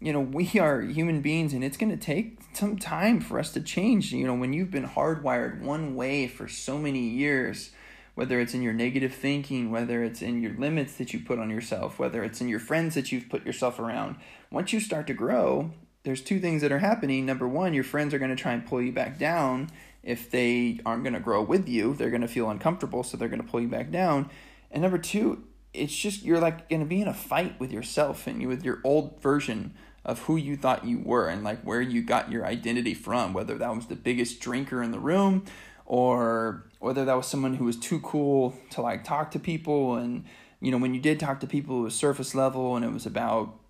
you 0.00 0.14
know, 0.14 0.20
we 0.20 0.50
are 0.58 0.80
human 0.80 1.20
beings, 1.20 1.52
and 1.52 1.62
it's 1.62 1.76
going 1.76 1.90
to 1.90 2.02
take 2.02 2.45
some 2.56 2.78
time 2.78 3.20
for 3.20 3.38
us 3.38 3.52
to 3.52 3.60
change. 3.60 4.12
You 4.12 4.26
know, 4.26 4.34
when 4.34 4.52
you've 4.52 4.70
been 4.70 4.88
hardwired 4.88 5.60
one 5.60 5.94
way 5.94 6.26
for 6.26 6.48
so 6.48 6.78
many 6.78 7.00
years, 7.00 7.70
whether 8.14 8.40
it's 8.40 8.54
in 8.54 8.62
your 8.62 8.72
negative 8.72 9.14
thinking, 9.14 9.70
whether 9.70 10.02
it's 10.02 10.22
in 10.22 10.42
your 10.42 10.54
limits 10.54 10.94
that 10.96 11.12
you 11.12 11.20
put 11.20 11.38
on 11.38 11.50
yourself, 11.50 11.98
whether 11.98 12.24
it's 12.24 12.40
in 12.40 12.48
your 12.48 12.58
friends 12.58 12.94
that 12.94 13.12
you've 13.12 13.28
put 13.28 13.44
yourself 13.44 13.78
around, 13.78 14.16
once 14.50 14.72
you 14.72 14.80
start 14.80 15.06
to 15.06 15.14
grow, 15.14 15.70
there's 16.02 16.22
two 16.22 16.40
things 16.40 16.62
that 16.62 16.72
are 16.72 16.78
happening. 16.78 17.26
Number 17.26 17.46
one, 17.46 17.74
your 17.74 17.84
friends 17.84 18.14
are 18.14 18.18
going 18.18 18.34
to 18.34 18.42
try 18.42 18.52
and 18.52 18.64
pull 18.64 18.80
you 18.80 18.92
back 18.92 19.18
down. 19.18 19.70
If 20.02 20.30
they 20.30 20.80
aren't 20.86 21.02
going 21.02 21.14
to 21.14 21.20
grow 21.20 21.42
with 21.42 21.68
you, 21.68 21.94
they're 21.94 22.10
going 22.10 22.22
to 22.22 22.28
feel 22.28 22.48
uncomfortable, 22.48 23.02
so 23.02 23.16
they're 23.16 23.28
going 23.28 23.42
to 23.42 23.48
pull 23.48 23.60
you 23.60 23.68
back 23.68 23.90
down. 23.90 24.30
And 24.70 24.82
number 24.82 24.98
two, 24.98 25.44
it's 25.74 25.94
just 25.94 26.22
you're 26.22 26.40
like 26.40 26.68
going 26.70 26.80
to 26.80 26.86
be 26.86 27.02
in 27.02 27.08
a 27.08 27.14
fight 27.14 27.60
with 27.60 27.70
yourself 27.70 28.26
and 28.26 28.40
you 28.40 28.48
with 28.48 28.64
your 28.64 28.80
old 28.82 29.20
version 29.20 29.74
of 30.06 30.20
who 30.20 30.36
you 30.36 30.56
thought 30.56 30.86
you 30.86 31.00
were 31.00 31.28
and 31.28 31.44
like 31.44 31.60
where 31.60 31.82
you 31.82 32.00
got 32.00 32.30
your 32.30 32.46
identity 32.46 32.94
from, 32.94 33.34
whether 33.34 33.58
that 33.58 33.74
was 33.74 33.86
the 33.86 33.96
biggest 33.96 34.40
drinker 34.40 34.82
in 34.82 34.92
the 34.92 34.98
room 34.98 35.44
or 35.84 36.64
whether 36.78 37.04
that 37.04 37.14
was 37.14 37.26
someone 37.26 37.54
who 37.54 37.64
was 37.64 37.76
too 37.76 38.00
cool 38.00 38.56
to 38.70 38.80
like 38.80 39.04
talk 39.04 39.30
to 39.32 39.38
people. 39.38 39.96
And 39.96 40.24
you 40.60 40.70
know 40.70 40.78
when 40.78 40.94
you 40.94 41.00
did 41.00 41.20
talk 41.20 41.40
to 41.40 41.46
people 41.46 41.80
it 41.80 41.82
was 41.84 41.94
surface 41.94 42.34
level 42.34 42.76
and 42.76 42.84
it 42.84 42.92
was 42.92 43.06
about 43.06 43.60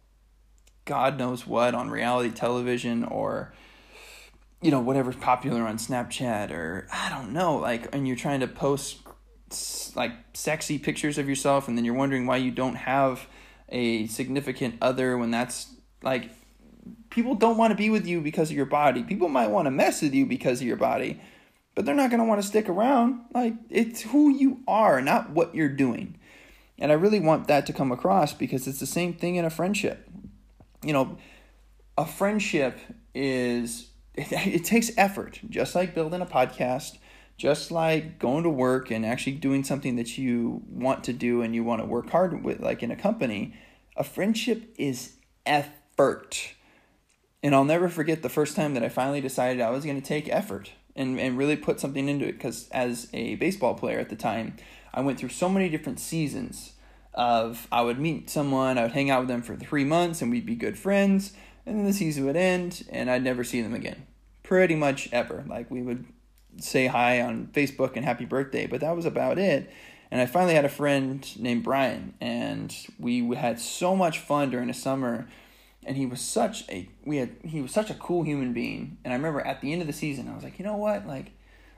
god 0.84 1.18
knows 1.18 1.46
what 1.46 1.74
on 1.74 1.90
reality 1.90 2.30
television 2.30 3.04
or 3.04 3.52
you 4.62 4.70
know 4.70 4.80
whatever's 4.80 5.16
popular 5.16 5.62
on 5.62 5.76
snapchat 5.76 6.50
or 6.50 6.86
i 6.92 7.08
don't 7.08 7.32
know 7.32 7.56
like 7.56 7.94
and 7.94 8.06
you're 8.06 8.16
trying 8.16 8.40
to 8.40 8.46
post 8.46 8.98
like 9.94 10.12
sexy 10.34 10.78
pictures 10.78 11.18
of 11.18 11.28
yourself 11.28 11.68
and 11.68 11.76
then 11.76 11.84
you're 11.84 11.94
wondering 11.94 12.26
why 12.26 12.36
you 12.36 12.50
don't 12.50 12.76
have 12.76 13.26
a 13.68 14.06
significant 14.06 14.76
other 14.80 15.18
when 15.18 15.30
that's 15.30 15.75
like 16.06 16.30
people 17.10 17.34
don't 17.34 17.58
want 17.58 17.70
to 17.70 17.76
be 17.76 17.90
with 17.90 18.06
you 18.06 18.22
because 18.22 18.50
of 18.50 18.56
your 18.56 18.64
body 18.64 19.02
people 19.02 19.28
might 19.28 19.50
want 19.50 19.66
to 19.66 19.70
mess 19.70 20.00
with 20.00 20.14
you 20.14 20.24
because 20.24 20.62
of 20.62 20.66
your 20.66 20.76
body 20.76 21.20
but 21.76 21.84
they're 21.84 21.94
not 21.94 22.10
going 22.10 22.20
to 22.20 22.26
want 22.26 22.40
to 22.40 22.46
stick 22.46 22.68
around. 22.68 23.20
Like, 23.34 23.54
it's 23.68 24.00
who 24.00 24.30
you 24.30 24.60
are, 24.66 25.00
not 25.02 25.30
what 25.30 25.54
you're 25.54 25.68
doing. 25.68 26.18
And 26.78 26.90
I 26.90 26.94
really 26.94 27.20
want 27.20 27.48
that 27.48 27.66
to 27.66 27.72
come 27.72 27.92
across 27.92 28.32
because 28.32 28.66
it's 28.66 28.80
the 28.80 28.86
same 28.86 29.12
thing 29.12 29.36
in 29.36 29.44
a 29.44 29.50
friendship. 29.50 30.08
You 30.82 30.94
know, 30.94 31.18
a 31.96 32.06
friendship 32.06 32.78
is, 33.14 33.90
it, 34.14 34.32
it 34.32 34.64
takes 34.64 34.90
effort, 34.96 35.38
just 35.50 35.74
like 35.74 35.94
building 35.94 36.22
a 36.22 36.26
podcast, 36.26 36.96
just 37.36 37.70
like 37.70 38.18
going 38.18 38.44
to 38.44 38.50
work 38.50 38.90
and 38.90 39.04
actually 39.04 39.32
doing 39.32 39.62
something 39.62 39.96
that 39.96 40.16
you 40.16 40.62
want 40.70 41.04
to 41.04 41.12
do 41.12 41.42
and 41.42 41.54
you 41.54 41.62
want 41.62 41.82
to 41.82 41.86
work 41.86 42.08
hard 42.08 42.42
with, 42.42 42.58
like 42.60 42.82
in 42.82 42.90
a 42.90 42.96
company. 42.96 43.54
A 43.98 44.04
friendship 44.04 44.74
is 44.78 45.12
effort. 45.44 45.72
And 45.98 47.54
I'll 47.54 47.64
never 47.64 47.88
forget 47.88 48.22
the 48.22 48.28
first 48.28 48.56
time 48.56 48.74
that 48.74 48.82
I 48.82 48.88
finally 48.88 49.20
decided 49.20 49.60
I 49.60 49.70
was 49.70 49.84
going 49.84 50.00
to 50.00 50.06
take 50.06 50.28
effort 50.28 50.72
and, 50.96 51.20
and 51.20 51.38
really 51.38 51.56
put 51.56 51.78
something 51.78 52.08
into 52.08 52.26
it 52.26 52.32
because 52.32 52.68
as 52.70 53.08
a 53.12 53.36
baseball 53.36 53.74
player 53.74 53.98
at 53.98 54.08
the 54.08 54.16
time 54.16 54.56
i 54.94 55.00
went 55.00 55.18
through 55.18 55.28
so 55.28 55.48
many 55.48 55.68
different 55.68 56.00
seasons 56.00 56.72
of 57.12 57.68
i 57.70 57.82
would 57.82 57.98
meet 57.98 58.30
someone 58.30 58.78
i 58.78 58.82
would 58.82 58.92
hang 58.92 59.10
out 59.10 59.20
with 59.20 59.28
them 59.28 59.42
for 59.42 59.54
three 59.56 59.84
months 59.84 60.22
and 60.22 60.30
we'd 60.30 60.46
be 60.46 60.54
good 60.54 60.78
friends 60.78 61.34
and 61.66 61.78
then 61.78 61.84
the 61.84 61.92
season 61.92 62.24
would 62.24 62.36
end 62.36 62.84
and 62.90 63.10
i'd 63.10 63.24
never 63.24 63.44
see 63.44 63.60
them 63.60 63.74
again. 63.74 64.06
Pretty 64.42 64.76
much 64.76 65.08
ever. 65.12 65.44
Like 65.48 65.70
we 65.70 65.82
would 65.82 66.06
say 66.58 66.86
hi 66.86 67.20
on 67.20 67.48
facebook 67.48 67.96
and 67.96 68.04
happy 68.04 68.24
birthday 68.24 68.66
but 68.66 68.80
that 68.80 68.96
was 68.96 69.04
about 69.04 69.38
it. 69.38 69.70
And 70.10 70.20
i 70.20 70.26
finally 70.26 70.54
had 70.54 70.64
a 70.64 70.70
friend 70.70 71.28
named 71.38 71.64
brian 71.64 72.14
and 72.20 72.74
we 72.98 73.34
had 73.34 73.60
so 73.60 73.94
much 73.94 74.20
fun 74.20 74.50
during 74.50 74.68
the 74.68 74.74
summer 74.74 75.26
and 75.86 75.96
he 75.96 76.04
was 76.04 76.20
such 76.20 76.68
a 76.68 76.88
we 77.04 77.18
had 77.18 77.30
he 77.44 77.62
was 77.62 77.70
such 77.70 77.88
a 77.88 77.94
cool 77.94 78.24
human 78.24 78.52
being. 78.52 78.98
And 79.04 79.14
i 79.14 79.16
remember 79.16 79.40
at 79.40 79.60
the 79.60 79.72
end 79.72 79.80
of 79.80 79.86
the 79.86 79.94
season 79.94 80.28
i 80.28 80.34
was 80.34 80.44
like 80.44 80.58
you 80.58 80.64
know 80.64 80.76
what? 80.76 81.06
Like 81.06 81.32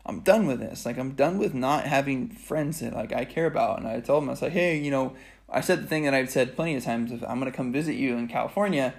i'm 0.06 0.20
done 0.20 0.46
with 0.46 0.58
this. 0.58 0.84
Like 0.86 0.98
i'm 0.98 1.12
done 1.12 1.38
with 1.38 1.54
not 1.54 1.84
having 1.84 2.30
friends 2.30 2.80
that 2.80 2.94
like 2.94 3.12
i 3.12 3.24
care 3.24 3.46
about. 3.46 3.78
And 3.78 3.86
i 3.86 4.00
told 4.00 4.24
him 4.24 4.30
i 4.30 4.32
was 4.32 4.42
like 4.42 4.52
hey 4.52 4.78
you 4.78 4.90
know 4.90 5.14
i 5.48 5.60
said 5.60 5.82
the 5.82 5.86
thing 5.86 6.04
that 6.04 6.14
i've 6.14 6.30
said 6.30 6.56
plenty 6.56 6.74
of 6.74 6.84
times 6.84 7.12
if 7.12 7.22
i'm 7.24 7.40
to 7.44 7.52
come 7.52 7.70
visit 7.72 7.94
you 7.94 8.16
in 8.16 8.26
california. 8.26 8.94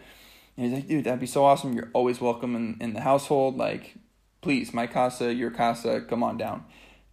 And 0.56 0.68
he's 0.68 0.76
like 0.76 0.88
dude 0.88 1.06
that'd 1.06 1.20
be 1.20 1.26
so 1.26 1.44
awesome. 1.44 1.74
You're 1.74 1.90
always 1.94 2.22
welcome 2.22 2.56
in, 2.56 2.78
in 2.80 2.94
the 2.94 3.02
household. 3.02 3.58
Like 3.58 3.96
please 4.42 4.74
my 4.74 4.86
casa 4.86 5.34
your 5.34 5.52
casa 5.52 6.02
come 6.02 6.24
on 6.24 6.38
down. 6.38 6.66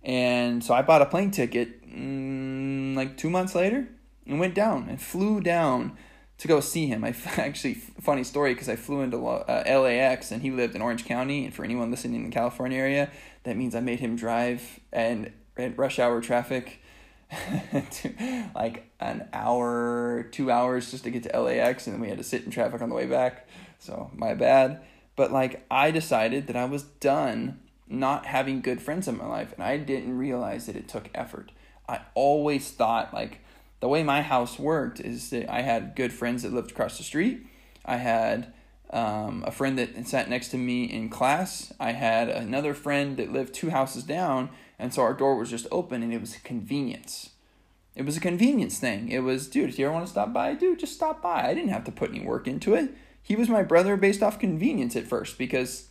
And 0.05 0.63
so 0.63 0.75
i 0.75 0.83
bought 0.83 1.01
a 1.01 1.07
plane 1.07 1.31
ticket 1.31 1.83
mm, 1.89 2.95
like 2.95 3.17
two 3.17 3.31
months 3.31 3.55
later 3.55 3.89
and 4.27 4.39
went 4.39 4.55
down 4.55 4.87
and 4.91 5.01
flew 5.01 5.41
down 5.41 5.97
to 6.39 6.49
go 6.49 6.61
see 6.61 6.87
him. 6.87 7.05
I 7.05 7.15
actually 7.37 7.75
funny 7.75 8.25
story 8.25 8.55
because 8.55 8.69
I 8.69 8.77
flew 8.77 9.01
into 9.01 9.27
uh, 9.27 9.63
LAX 9.67 10.31
and 10.31 10.43
he 10.43 10.51
lived 10.51 10.75
in 10.75 10.83
Orange 10.83 11.05
County. 11.05 11.45
And 11.45 11.55
for 11.55 11.65
anyone 11.65 11.91
listening 11.91 12.17
in 12.17 12.31
the 12.31 12.35
California 12.35 12.79
area, 12.79 13.11
that 13.45 13.57
means 13.57 13.75
I 13.75 13.81
made 13.81 14.01
him 14.01 14.17
drive 14.17 14.81
and 14.93 15.33
rush 15.77 15.99
hour 15.99 16.21
traffic, 16.21 16.81
to 17.91 18.45
like 18.55 18.91
an 19.01 19.29
hour, 19.33 20.29
two 20.31 20.51
hours 20.51 20.91
just 20.91 21.05
to 21.05 21.11
get 21.11 21.25
to 21.25 21.41
LAX, 21.41 21.87
and 21.87 21.95
then 21.95 22.01
we 22.01 22.09
had 22.09 22.19
to 22.19 22.25
sit 22.25 22.45
in 22.45 22.51
traffic 22.51 22.81
on 22.83 22.89
the 22.89 22.95
way 22.95 23.07
back. 23.07 23.49
So 23.79 24.11
my 24.15 24.35
bad. 24.35 24.81
But 25.17 25.33
like 25.33 25.65
I 25.71 25.91
decided 25.91 26.47
that 26.47 26.57
I 26.57 26.67
was 26.67 26.83
done 26.83 27.61
not 27.89 28.27
having 28.27 28.61
good 28.61 28.81
friends 28.81 29.09
in 29.09 29.17
my 29.17 29.27
life, 29.27 29.53
and 29.53 29.63
I 29.63 29.77
didn't 29.77 30.19
realize 30.19 30.67
that 30.67 30.77
it 30.77 30.89
took 30.89 31.09
effort. 31.15 31.53
I 31.89 32.01
always 32.15 32.71
thought 32.71 33.15
like 33.15 33.41
the 33.81 33.89
way 33.89 34.03
my 34.03 34.23
house 34.23 34.59
worked 34.59 35.01
is 35.01 35.31
that 35.31 35.51
I 35.51 35.63
had 35.63 35.97
good 35.97 36.13
friends 36.13 36.43
that 36.43 36.53
lived 36.53 36.71
across 36.71 36.97
the 36.97 37.05
street. 37.05 37.47
I 37.85 37.97
had 37.97 38.53
um, 38.91 39.45
a 39.47 39.51
friend 39.51 39.79
that 39.79 40.07
sat 40.07 40.31
next 40.31 40.49
to 40.49 40.59
me 40.59 40.85
in 40.85 41.09
class. 41.09 41.73
I 41.79 41.93
had 41.93 42.29
another 42.29 42.75
friend 42.75 43.17
that 43.17 43.33
lived 43.33 43.55
two 43.55 43.71
houses 43.71 44.03
down, 44.03 44.51
and 44.79 44.95
so 44.95 45.03
our 45.03 45.15
door 45.15 45.37
was 45.37 45.51
just 45.51 45.67
open, 45.71 46.03
and 46.03 46.13
it 46.13 46.21
was 46.21 46.37
a 46.37 46.41
convenience. 46.41 47.31
It 47.95 48.05
was 48.05 48.17
a 48.17 48.21
convenience 48.21 48.79
thing. 48.79 49.11
It 49.11 49.21
was, 49.21 49.49
dude, 49.49 49.71
if 49.71 49.79
you 49.79 49.87
ever 49.87 49.95
want 49.95 50.07
to 50.07 50.11
stop 50.11 50.33
by, 50.33 50.55
dude, 50.55 50.79
just 50.79 50.95
stop 50.95 51.23
by. 51.23 51.49
I 51.49 51.55
didn't 51.55 51.71
have 51.71 51.85
to 51.85 51.93
put 51.93 52.11
any 52.11 52.21
work 52.21 52.47
into 52.47 52.75
it. 52.75 52.95
He 53.23 53.37
was 53.37 53.49
my 53.49 53.63
brother 53.63 53.97
based 53.97 54.23
off 54.23 54.39
convenience 54.39 54.95
at 54.95 55.07
first 55.07 55.39
because, 55.39 55.89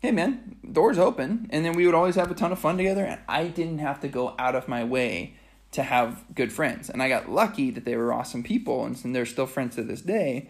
hey, 0.00 0.10
man, 0.10 0.56
doors 0.72 0.98
open, 0.98 1.46
and 1.50 1.64
then 1.64 1.74
we 1.74 1.86
would 1.86 1.94
always 1.94 2.16
have 2.16 2.30
a 2.30 2.34
ton 2.34 2.52
of 2.52 2.58
fun 2.58 2.76
together, 2.76 3.04
and 3.04 3.20
I 3.28 3.48
didn't 3.48 3.78
have 3.78 4.00
to 4.00 4.08
go 4.08 4.34
out 4.38 4.54
of 4.54 4.66
my 4.66 4.82
way 4.82 5.36
to 5.72 5.82
have 5.82 6.24
good 6.34 6.52
friends. 6.52 6.88
And 6.88 7.02
I 7.02 7.08
got 7.08 7.30
lucky 7.30 7.70
that 7.70 7.84
they 7.84 7.96
were 7.96 8.12
awesome 8.12 8.42
people, 8.42 8.84
and 8.84 9.14
they're 9.14 9.26
still 9.26 9.46
friends 9.46 9.76
to 9.76 9.82
this 9.82 10.00
day 10.00 10.48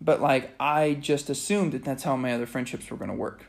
but 0.00 0.20
like 0.20 0.54
I 0.60 0.94
just 0.94 1.30
assumed 1.30 1.72
that 1.72 1.84
that's 1.84 2.02
how 2.02 2.16
my 2.16 2.32
other 2.32 2.46
friendships 2.46 2.90
were 2.90 2.96
going 2.96 3.10
to 3.10 3.16
work. 3.16 3.46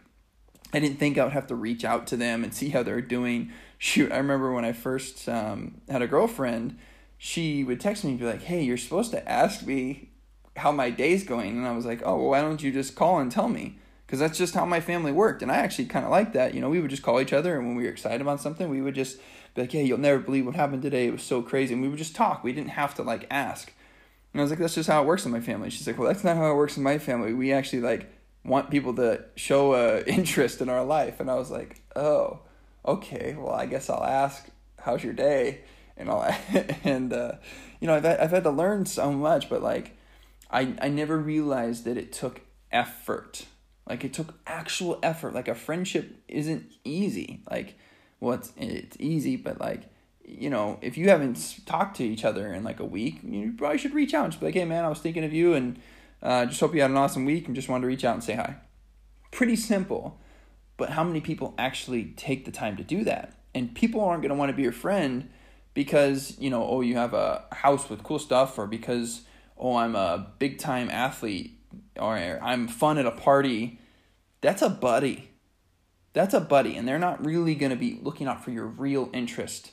I 0.74 0.80
didn't 0.80 0.98
think 0.98 1.18
I 1.18 1.24
would 1.24 1.34
have 1.34 1.48
to 1.48 1.56
reach 1.56 1.86
out 1.86 2.08
to 2.08 2.18
them 2.18 2.44
and 2.44 2.54
see 2.54 2.70
how 2.70 2.84
they're 2.84 3.02
doing. 3.02 3.52
Shoot, 3.78 4.12
I 4.12 4.18
remember 4.18 4.52
when 4.52 4.66
I 4.66 4.72
first 4.72 5.30
um, 5.30 5.82
had 5.88 6.02
a 6.02 6.08
girlfriend, 6.08 6.78
she 7.18 7.64
would 7.64 7.80
text 7.80 8.04
me 8.04 8.12
and 8.12 8.20
be 8.20 8.26
like, 8.26 8.42
"Hey, 8.42 8.64
you're 8.64 8.78
supposed 8.78 9.12
to 9.12 9.30
ask 9.30 9.66
me 9.66 10.10
how 10.56 10.72
my 10.72 10.90
day's 10.90 11.24
going," 11.24 11.58
and 11.58 11.68
I 11.68 11.76
was 11.76 11.86
like, 11.86 12.02
"Oh, 12.04 12.18
well, 12.18 12.30
why 12.30 12.42
don't 12.42 12.62
you 12.62 12.72
just 12.72 12.96
call 12.96 13.20
and 13.20 13.32
tell 13.32 13.50
me?" 13.50 13.78
Because 14.06 14.20
that's 14.20 14.38
just 14.38 14.56
how 14.56 14.66
my 14.66 14.80
family 14.80 15.12
worked, 15.12 15.42
and 15.44 15.52
I 15.52 15.58
actually 15.58 15.86
kind 15.86 16.06
of 16.06 16.12
liked 16.12 16.34
that. 16.34 16.56
You 16.56 16.62
know, 16.62 16.70
we 16.70 16.80
would 16.80 16.90
just 16.90 17.04
call 17.04 17.22
each 17.22 17.34
other, 17.34 17.56
and 17.58 17.68
when 17.68 17.76
we 17.76 17.84
were 17.84 17.90
excited 17.90 18.22
about 18.22 18.42
something, 18.42 18.70
we 18.70 18.82
would 18.82 18.96
just 18.96 19.20
be 19.58 19.64
like, 19.64 19.72
"Hey, 19.72 19.84
you'll 19.84 19.98
never 19.98 20.20
believe 20.20 20.46
what 20.46 20.56
happened 20.56 20.82
today. 20.82 21.08
It 21.08 21.12
was 21.12 21.24
so 21.24 21.42
crazy," 21.42 21.74
and 21.74 21.82
we 21.82 21.90
would 21.90 21.98
just 21.98 22.16
talk. 22.16 22.44
We 22.44 22.54
didn't 22.54 22.72
have 22.72 22.96
to 22.96 23.04
like 23.04 23.28
ask. 23.30 23.74
And 24.38 24.42
I 24.42 24.44
was 24.44 24.52
like, 24.52 24.60
that's 24.60 24.76
just 24.76 24.88
how 24.88 25.02
it 25.02 25.08
works 25.08 25.26
in 25.26 25.32
my 25.32 25.40
family. 25.40 25.72
She's 25.72 25.88
like, 25.88 25.98
well, 25.98 26.08
that's 26.08 26.24
not 26.24 26.38
how 26.38 26.52
it 26.52 26.56
works 26.56 26.78
in 26.78 26.84
my 26.84 27.00
family. 27.00 27.34
We 27.34 27.54
actually 27.54 27.82
like 27.82 28.08
want 28.44 28.70
people 28.70 28.94
to 28.96 29.26
show 29.36 29.74
a 29.74 30.04
interest 30.08 30.62
in 30.62 30.70
our 30.70 30.84
life. 30.84 31.20
And 31.20 31.32
I 31.32 31.34
was 31.34 31.50
like, 31.50 31.82
oh, 31.96 32.42
okay. 32.86 33.36
Well, 33.36 33.54
I 33.54 33.66
guess 33.66 33.90
I'll 33.90 34.04
ask, 34.04 34.46
how's 34.80 35.04
your 35.04 35.14
day? 35.14 35.62
And 35.98 36.08
all 36.08 36.22
that. 36.22 36.78
and 36.84 37.12
uh, 37.12 37.32
you 37.80 37.88
know, 37.88 37.96
I've 37.96 38.06
I've 38.06 38.30
had 38.30 38.44
to 38.44 38.52
learn 38.52 38.86
so 38.86 39.12
much, 39.12 39.50
but 39.50 39.64
like, 39.64 39.98
I 40.52 40.76
I 40.80 40.90
never 40.90 41.18
realized 41.18 41.86
that 41.86 41.98
it 41.98 42.14
took 42.14 42.42
effort. 42.72 43.46
Like 43.90 44.04
it 44.04 44.14
took 44.14 44.36
actual 44.46 45.00
effort. 45.02 45.34
Like 45.34 45.48
a 45.48 45.56
friendship 45.56 46.16
isn't 46.28 46.74
easy. 46.84 47.42
Like, 47.50 47.80
well, 48.20 48.36
it's 48.36 48.52
it's 48.58 48.98
easy, 49.00 49.36
but 49.36 49.60
like 49.60 49.84
you 50.28 50.50
know, 50.50 50.78
if 50.82 50.98
you 50.98 51.10
haven't 51.10 51.66
talked 51.66 51.98
to 51.98 52.04
each 52.04 52.26
other 52.26 52.54
in 52.54 52.64
like 52.64 52.82
a 52.82 52.86
week, 52.86 53.20
you 53.24 53.54
probably 53.58 53.78
should 53.78 53.94
reach 53.94 54.14
out 54.14 54.26
and 54.26 54.34
just 54.34 54.42
be 54.42 54.48
like, 54.48 54.56
hey 54.56 54.66
man, 54.66 54.84
I 54.84 54.90
was 54.90 55.00
thinking 55.00 55.24
of 55.24 55.34
you 55.34 55.54
and 55.54 55.80
uh, 56.22 56.46
just 56.46 56.60
hope 56.60 56.76
you 56.76 56.82
had 56.82 56.92
an 56.92 56.98
awesome 56.98 57.24
week 57.24 57.48
and 57.48 57.56
just 57.56 57.70
wanted 57.70 57.84
to 57.84 57.88
reach 57.88 58.04
out 58.04 58.14
and 58.14 58.24
say 58.24 58.36
hi. 58.36 58.58
Pretty 59.32 59.56
simple, 59.56 60.20
but 60.76 60.90
how 60.90 61.04
many 61.04 61.22
people 61.22 61.54
actually 61.58 62.14
take 62.18 62.44
the 62.44 62.52
time 62.52 62.76
to 62.76 62.84
do 62.84 63.04
that? 63.06 63.34
And 63.56 63.74
people 63.74 64.02
aren't 64.02 64.22
going 64.22 64.30
to 64.30 64.36
want 64.36 64.50
to 64.50 64.56
be 64.56 64.64
your 64.64 64.72
friend 64.74 65.30
because, 65.74 66.38
you 66.40 66.50
know, 66.50 66.68
oh, 66.68 66.82
you 66.82 66.98
have 66.98 67.14
a 67.14 67.46
house 67.52 67.90
with 67.90 68.04
cool 68.04 68.20
stuff 68.20 68.58
or 68.60 68.68
because, 68.68 69.22
oh, 69.58 69.78
I'm 69.78 69.96
a 69.96 70.28
big 70.40 70.60
time 70.60 70.90
athlete 70.90 71.58
or 71.98 72.18
I'm 72.18 72.68
fun 72.68 72.98
at 72.98 73.06
a 73.06 73.12
party. 73.12 73.80
That's 74.42 74.62
a 74.62 74.70
buddy. 74.70 75.32
That's 76.18 76.34
a 76.34 76.42
buddy. 76.42 76.76
And 76.76 76.88
they're 76.88 76.98
not 76.98 77.24
really 77.24 77.54
going 77.54 77.70
to 77.70 77.76
be 77.76 78.00
looking 78.02 78.26
out 78.26 78.44
for 78.44 78.50
your 78.50 78.66
real 78.66 79.12
interest 79.14 79.72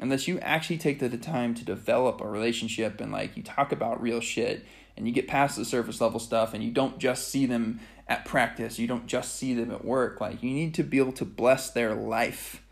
unless 0.00 0.26
you 0.26 0.40
actually 0.40 0.78
take 0.78 0.98
the 0.98 1.16
time 1.16 1.54
to 1.54 1.64
develop 1.64 2.20
a 2.20 2.28
relationship 2.28 3.00
and 3.00 3.12
like 3.12 3.36
you 3.36 3.42
talk 3.44 3.70
about 3.70 4.02
real 4.02 4.20
shit 4.20 4.66
and 4.96 5.06
you 5.06 5.14
get 5.14 5.28
past 5.28 5.56
the 5.56 5.64
surface 5.64 6.00
level 6.00 6.18
stuff 6.18 6.54
and 6.54 6.64
you 6.64 6.72
don't 6.72 6.98
just 6.98 7.28
see 7.28 7.46
them 7.46 7.78
at 8.08 8.24
practice, 8.24 8.80
you 8.80 8.88
don't 8.88 9.06
just 9.06 9.36
see 9.36 9.54
them 9.54 9.70
at 9.70 9.84
work. 9.84 10.20
Like 10.20 10.42
you 10.42 10.50
need 10.50 10.74
to 10.74 10.82
be 10.82 10.98
able 10.98 11.12
to 11.12 11.24
bless 11.24 11.70
their 11.70 11.94
life. 11.94 12.64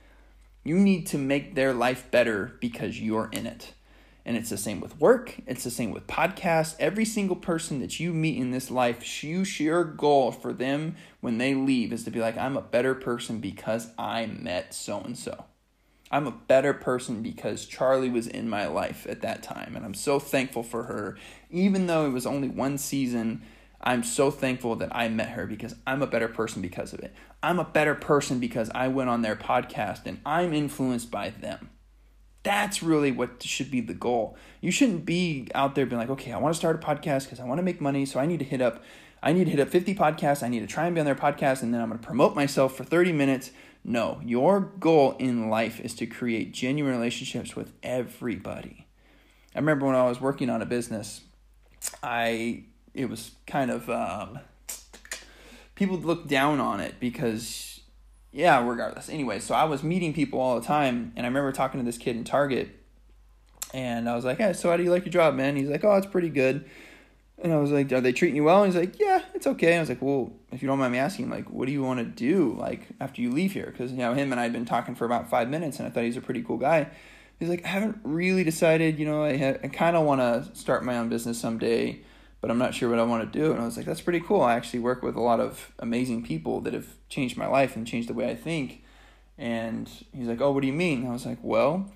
You 0.64 0.76
need 0.76 1.06
to 1.06 1.18
make 1.18 1.54
their 1.54 1.72
life 1.72 2.10
better 2.10 2.56
because 2.60 3.00
you're 3.00 3.30
in 3.32 3.46
it. 3.46 3.74
And 4.26 4.36
it's 4.36 4.50
the 4.50 4.56
same 4.56 4.80
with 4.80 4.98
work, 5.00 5.36
it's 5.46 5.64
the 5.64 5.70
same 5.70 5.90
with 5.90 6.06
podcasts. 6.06 6.76
Every 6.78 7.04
single 7.04 7.36
person 7.36 7.80
that 7.80 8.00
you 8.00 8.12
meet 8.12 8.38
in 8.38 8.50
this 8.50 8.70
life, 8.70 9.22
you 9.22 9.44
your 9.58 9.84
goal 9.84 10.32
for 10.32 10.52
them 10.52 10.96
when 11.20 11.38
they 11.38 11.54
leave 11.54 11.92
is 11.92 12.04
to 12.04 12.10
be 12.10 12.20
like, 12.20 12.38
I'm 12.38 12.56
a 12.56 12.62
better 12.62 12.94
person 12.94 13.40
because 13.40 13.88
I 13.98 14.26
met 14.26 14.72
so 14.72 15.00
and 15.00 15.16
so. 15.16 15.44
I'm 16.10 16.26
a 16.26 16.30
better 16.32 16.72
person 16.72 17.22
because 17.22 17.66
Charlie 17.66 18.08
was 18.08 18.26
in 18.26 18.48
my 18.48 18.66
life 18.66 19.06
at 19.08 19.22
that 19.22 19.42
time. 19.42 19.74
And 19.74 19.84
I'm 19.84 19.94
so 19.94 20.18
thankful 20.18 20.62
for 20.62 20.84
her. 20.84 21.18
Even 21.50 21.86
though 21.86 22.06
it 22.06 22.10
was 22.10 22.24
only 22.24 22.48
one 22.48 22.78
season, 22.78 23.42
I'm 23.80 24.02
so 24.02 24.30
thankful 24.30 24.76
that 24.76 24.94
I 24.94 25.08
met 25.08 25.30
her 25.30 25.46
because 25.46 25.74
I'm 25.86 26.02
a 26.02 26.06
better 26.06 26.28
person 26.28 26.62
because 26.62 26.92
of 26.92 27.00
it. 27.00 27.12
I'm 27.42 27.58
a 27.58 27.64
better 27.64 27.94
person 27.94 28.38
because 28.38 28.70
I 28.74 28.88
went 28.88 29.10
on 29.10 29.22
their 29.22 29.36
podcast 29.36 30.06
and 30.06 30.20
I'm 30.24 30.54
influenced 30.54 31.10
by 31.10 31.30
them. 31.30 31.68
That's 32.44 32.82
really 32.82 33.10
what 33.10 33.42
should 33.42 33.70
be 33.70 33.80
the 33.80 33.94
goal. 33.94 34.36
You 34.60 34.70
shouldn't 34.70 35.04
be 35.04 35.48
out 35.54 35.74
there 35.74 35.86
being 35.86 35.98
like, 35.98 36.10
okay, 36.10 36.32
I 36.32 36.38
want 36.38 36.54
to 36.54 36.58
start 36.58 36.76
a 36.76 36.86
podcast 36.86 37.24
because 37.24 37.40
I 37.40 37.44
want 37.44 37.58
to 37.58 37.62
make 37.62 37.80
money, 37.80 38.06
so 38.06 38.20
I 38.20 38.26
need 38.26 38.38
to 38.38 38.44
hit 38.44 38.62
up 38.62 38.82
I 39.22 39.32
need 39.32 39.44
to 39.44 39.50
hit 39.50 39.60
up 39.60 39.70
50 39.70 39.94
podcasts. 39.94 40.42
I 40.42 40.48
need 40.48 40.60
to 40.60 40.66
try 40.66 40.84
and 40.84 40.94
be 40.94 41.00
on 41.00 41.06
their 41.06 41.14
podcast 41.14 41.62
and 41.62 41.72
then 41.72 41.80
I'm 41.80 41.88
going 41.88 41.98
to 41.98 42.06
promote 42.06 42.36
myself 42.36 42.76
for 42.76 42.84
30 42.84 43.12
minutes 43.12 43.50
no, 43.84 44.18
your 44.24 44.60
goal 44.60 45.14
in 45.18 45.50
life 45.50 45.78
is 45.78 45.94
to 45.96 46.06
create 46.06 46.52
genuine 46.54 46.94
relationships 46.94 47.54
with 47.54 47.72
everybody. 47.82 48.86
I 49.54 49.58
remember 49.58 49.84
when 49.84 49.94
I 49.94 50.08
was 50.08 50.22
working 50.22 50.48
on 50.48 50.62
a 50.62 50.66
business, 50.66 51.20
I 52.02 52.64
it 52.94 53.10
was 53.10 53.32
kind 53.46 53.70
of 53.70 53.90
um, 53.90 54.38
people 55.74 55.98
looked 55.98 56.28
down 56.28 56.60
on 56.60 56.80
it 56.80 56.94
because 56.98 57.73
yeah, 58.34 58.66
regardless. 58.66 59.08
Anyway, 59.08 59.38
so 59.38 59.54
I 59.54 59.62
was 59.64 59.84
meeting 59.84 60.12
people 60.12 60.40
all 60.40 60.58
the 60.58 60.66
time, 60.66 61.12
and 61.14 61.24
I 61.24 61.28
remember 61.28 61.52
talking 61.52 61.78
to 61.78 61.86
this 61.86 61.96
kid 61.96 62.16
in 62.16 62.24
Target, 62.24 62.68
and 63.72 64.08
I 64.08 64.16
was 64.16 64.24
like, 64.24 64.38
"Hey, 64.38 64.52
so 64.52 64.70
how 64.70 64.76
do 64.76 64.82
you 64.82 64.90
like 64.90 65.04
your 65.04 65.12
job, 65.12 65.34
man?" 65.34 65.56
He's 65.56 65.68
like, 65.68 65.84
"Oh, 65.84 65.94
it's 65.94 66.06
pretty 66.06 66.30
good." 66.30 66.68
And 67.40 67.52
I 67.52 67.58
was 67.58 67.70
like, 67.70 67.92
"Are 67.92 68.00
they 68.00 68.12
treating 68.12 68.34
you 68.34 68.42
well?" 68.44 68.64
And 68.64 68.72
he's 68.72 68.80
like, 68.80 68.98
"Yeah, 68.98 69.22
it's 69.34 69.46
okay." 69.46 69.76
I 69.76 69.80
was 69.80 69.88
like, 69.88 70.02
"Well, 70.02 70.32
if 70.50 70.62
you 70.62 70.68
don't 70.68 70.80
mind 70.80 70.92
me 70.92 70.98
asking, 70.98 71.30
like, 71.30 71.48
what 71.48 71.66
do 71.66 71.72
you 71.72 71.82
want 71.82 72.00
to 72.00 72.04
do, 72.04 72.56
like, 72.58 72.88
after 73.00 73.22
you 73.22 73.30
leave 73.30 73.52
here?" 73.52 73.66
Because 73.66 73.92
you 73.92 73.98
know, 73.98 74.14
him 74.14 74.32
and 74.32 74.40
I 74.40 74.44
had 74.44 74.52
been 74.52 74.64
talking 74.64 74.96
for 74.96 75.04
about 75.04 75.30
five 75.30 75.48
minutes, 75.48 75.78
and 75.78 75.86
I 75.86 75.90
thought 75.90 76.02
he's 76.02 76.16
a 76.16 76.20
pretty 76.20 76.42
cool 76.42 76.58
guy. 76.58 76.88
He's 77.38 77.48
like, 77.48 77.64
"I 77.64 77.68
haven't 77.68 77.98
really 78.02 78.42
decided. 78.42 78.98
You 78.98 79.06
know, 79.06 79.22
I 79.22 79.36
ha- 79.36 79.58
I 79.62 79.68
kind 79.68 79.96
of 79.96 80.04
want 80.04 80.20
to 80.20 80.56
start 80.56 80.84
my 80.84 80.98
own 80.98 81.08
business 81.08 81.38
someday, 81.38 82.00
but 82.44 82.50
I'm 82.50 82.58
not 82.58 82.74
sure 82.74 82.90
what 82.90 82.98
I 82.98 83.04
want 83.04 83.32
to 83.32 83.38
do." 83.38 83.52
And 83.52 83.60
I 83.62 83.64
was 83.64 83.78
like, 83.78 83.86
"That's 83.86 84.02
pretty 84.02 84.20
cool. 84.20 84.42
I 84.42 84.54
actually 84.54 84.80
work 84.80 85.02
with 85.02 85.16
a 85.16 85.20
lot 85.22 85.40
of 85.40 85.72
amazing 85.78 86.22
people 86.22 86.60
that 86.60 86.74
have 86.74 86.88
changed 87.08 87.38
my 87.38 87.46
life 87.46 87.74
and 87.74 87.86
changed 87.86 88.10
the 88.10 88.12
way 88.12 88.28
I 88.28 88.34
think." 88.34 88.84
And 89.38 89.88
he's 90.12 90.28
like, 90.28 90.42
"Oh, 90.42 90.52
what 90.52 90.60
do 90.60 90.66
you 90.66 90.74
mean?" 90.74 91.06
I 91.06 91.10
was 91.10 91.24
like, 91.24 91.38
"Well." 91.40 91.90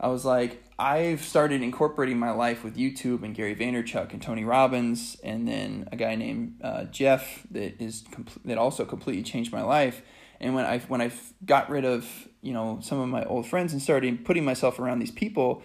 I 0.00 0.08
was 0.08 0.24
like, 0.24 0.62
I've 0.78 1.22
started 1.22 1.62
incorporating 1.62 2.18
my 2.18 2.32
life 2.32 2.64
with 2.64 2.76
YouTube 2.76 3.22
and 3.22 3.34
Gary 3.34 3.54
Vaynerchuk 3.54 4.12
and 4.12 4.20
Tony 4.20 4.44
Robbins, 4.44 5.16
and 5.22 5.46
then 5.46 5.88
a 5.92 5.96
guy 5.96 6.16
named 6.16 6.60
uh, 6.62 6.84
Jeff 6.84 7.46
that 7.52 7.80
is 7.80 8.04
that 8.44 8.58
also 8.58 8.84
completely 8.84 9.22
changed 9.22 9.52
my 9.52 9.62
life. 9.62 10.02
And 10.40 10.54
when 10.54 10.64
I 10.64 10.78
when 10.80 11.00
I 11.00 11.12
got 11.44 11.70
rid 11.70 11.84
of 11.84 12.08
you 12.42 12.52
know 12.52 12.80
some 12.82 12.98
of 13.00 13.08
my 13.08 13.24
old 13.24 13.46
friends 13.46 13.72
and 13.72 13.80
started 13.80 14.24
putting 14.24 14.44
myself 14.44 14.78
around 14.78 14.98
these 14.98 15.12
people, 15.12 15.62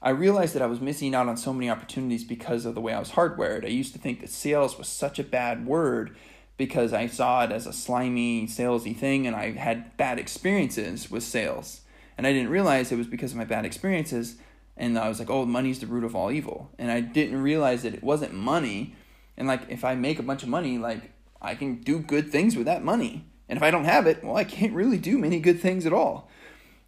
I 0.00 0.10
realized 0.10 0.54
that 0.54 0.62
I 0.62 0.66
was 0.66 0.80
missing 0.80 1.14
out 1.14 1.28
on 1.28 1.36
so 1.36 1.52
many 1.52 1.68
opportunities 1.68 2.24
because 2.24 2.64
of 2.64 2.74
the 2.74 2.80
way 2.80 2.92
I 2.92 3.00
was 3.00 3.10
hardwired. 3.10 3.64
I 3.64 3.68
used 3.68 3.92
to 3.94 3.98
think 3.98 4.20
that 4.20 4.30
sales 4.30 4.78
was 4.78 4.86
such 4.88 5.18
a 5.18 5.24
bad 5.24 5.66
word 5.66 6.16
because 6.56 6.92
I 6.92 7.06
saw 7.06 7.44
it 7.44 7.52
as 7.52 7.66
a 7.66 7.72
slimy, 7.72 8.46
salesy 8.46 8.96
thing, 8.96 9.26
and 9.26 9.34
I 9.34 9.52
had 9.52 9.96
bad 9.96 10.18
experiences 10.18 11.10
with 11.10 11.22
sales. 11.22 11.82
And 12.16 12.26
I 12.26 12.32
didn't 12.32 12.50
realize 12.50 12.90
it 12.90 12.98
was 12.98 13.06
because 13.06 13.32
of 13.32 13.38
my 13.38 13.44
bad 13.44 13.64
experiences. 13.64 14.36
And 14.76 14.98
I 14.98 15.08
was 15.08 15.18
like, 15.18 15.30
oh, 15.30 15.44
money's 15.46 15.80
the 15.80 15.86
root 15.86 16.04
of 16.04 16.14
all 16.14 16.30
evil. 16.30 16.70
And 16.78 16.90
I 16.90 17.00
didn't 17.00 17.42
realize 17.42 17.82
that 17.82 17.94
it 17.94 18.02
wasn't 18.02 18.34
money. 18.34 18.94
And 19.36 19.48
like, 19.48 19.62
if 19.68 19.84
I 19.84 19.94
make 19.94 20.18
a 20.18 20.24
bunch 20.24 20.42
of 20.42 20.48
money, 20.48 20.78
like, 20.78 21.12
I 21.40 21.54
can 21.54 21.76
do 21.76 21.98
good 22.00 22.30
things 22.30 22.56
with 22.56 22.66
that 22.66 22.84
money. 22.84 23.24
And 23.48 23.56
if 23.56 23.62
I 23.62 23.70
don't 23.70 23.84
have 23.84 24.06
it, 24.06 24.22
well, 24.22 24.36
I 24.36 24.44
can't 24.44 24.74
really 24.74 24.98
do 24.98 25.16
many 25.16 25.40
good 25.40 25.60
things 25.60 25.86
at 25.86 25.92
all. 25.92 26.28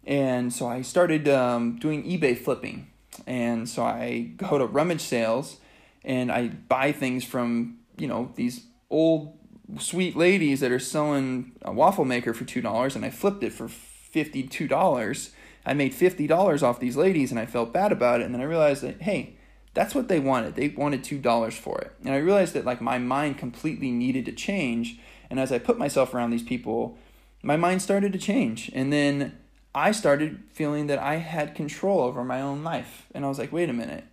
And 0.05 0.51
so 0.51 0.67
I 0.67 0.81
started 0.81 1.27
um, 1.29 1.77
doing 1.77 2.03
eBay 2.03 2.37
flipping. 2.37 2.87
And 3.31 3.69
so 3.69 3.85
I 3.85 4.33
go 4.35 4.57
to 4.57 4.65
rummage 4.65 4.99
sales 4.99 5.61
and 6.03 6.29
I 6.29 6.49
buy 6.49 6.91
things 6.91 7.23
from, 7.23 7.77
you 7.97 8.05
know, 8.05 8.33
these 8.35 8.65
old 8.89 9.37
sweet 9.79 10.17
ladies 10.17 10.59
that 10.59 10.69
are 10.69 10.79
selling 10.79 11.53
a 11.61 11.71
waffle 11.71 12.03
maker 12.03 12.33
for 12.33 12.43
$2 12.43 12.93
and 12.93 13.05
I 13.05 13.09
flipped 13.09 13.41
it 13.41 13.53
for 13.53 13.69
$52. 13.69 15.29
I 15.65 15.73
made 15.73 15.93
$50 15.93 16.61
off 16.61 16.81
these 16.81 16.97
ladies 16.97 17.31
and 17.31 17.39
I 17.39 17.45
felt 17.45 17.71
bad 17.71 17.93
about 17.93 18.19
it. 18.19 18.25
And 18.25 18.35
then 18.35 18.41
I 18.41 18.45
realized 18.45 18.83
that, 18.83 19.01
hey, 19.01 19.37
that's 19.73 19.95
what 19.95 20.09
they 20.09 20.19
wanted. 20.19 20.55
They 20.55 20.67
wanted 20.67 21.01
$2 21.01 21.53
for 21.53 21.79
it. 21.79 21.93
And 22.03 22.13
I 22.13 22.17
realized 22.17 22.53
that 22.55 22.65
like 22.65 22.81
my 22.81 22.97
mind 22.97 23.37
completely 23.37 23.91
needed 23.91 24.25
to 24.25 24.33
change. 24.33 24.99
And 25.29 25.39
as 25.39 25.53
I 25.53 25.57
put 25.57 25.79
myself 25.79 26.13
around 26.13 26.31
these 26.31 26.43
people, 26.43 26.97
my 27.41 27.55
mind 27.55 27.81
started 27.81 28.11
to 28.11 28.19
change. 28.19 28.69
And 28.73 28.91
then 28.91 29.37
I 29.73 29.91
started 29.91 30.43
feeling 30.51 30.87
that 30.87 30.99
I 30.99 31.15
had 31.15 31.55
control 31.55 32.01
over 32.01 32.23
my 32.23 32.41
own 32.41 32.63
life. 32.63 33.07
And 33.13 33.23
I 33.23 33.29
was 33.29 33.39
like, 33.39 33.51
wait 33.51 33.69
a 33.69 33.73
minute. 33.73 34.03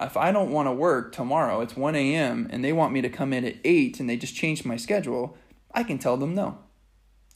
If 0.00 0.16
I 0.16 0.32
don't 0.32 0.50
want 0.50 0.68
to 0.68 0.72
work 0.72 1.12
tomorrow, 1.12 1.60
it's 1.60 1.76
1 1.76 1.94
a.m., 1.94 2.48
and 2.50 2.64
they 2.64 2.72
want 2.72 2.92
me 2.92 3.02
to 3.02 3.08
come 3.08 3.32
in 3.32 3.44
at 3.44 3.56
8 3.64 4.00
and 4.00 4.10
they 4.10 4.16
just 4.16 4.34
changed 4.34 4.64
my 4.64 4.76
schedule, 4.76 5.36
I 5.72 5.84
can 5.84 5.98
tell 5.98 6.16
them 6.16 6.34
no. 6.34 6.58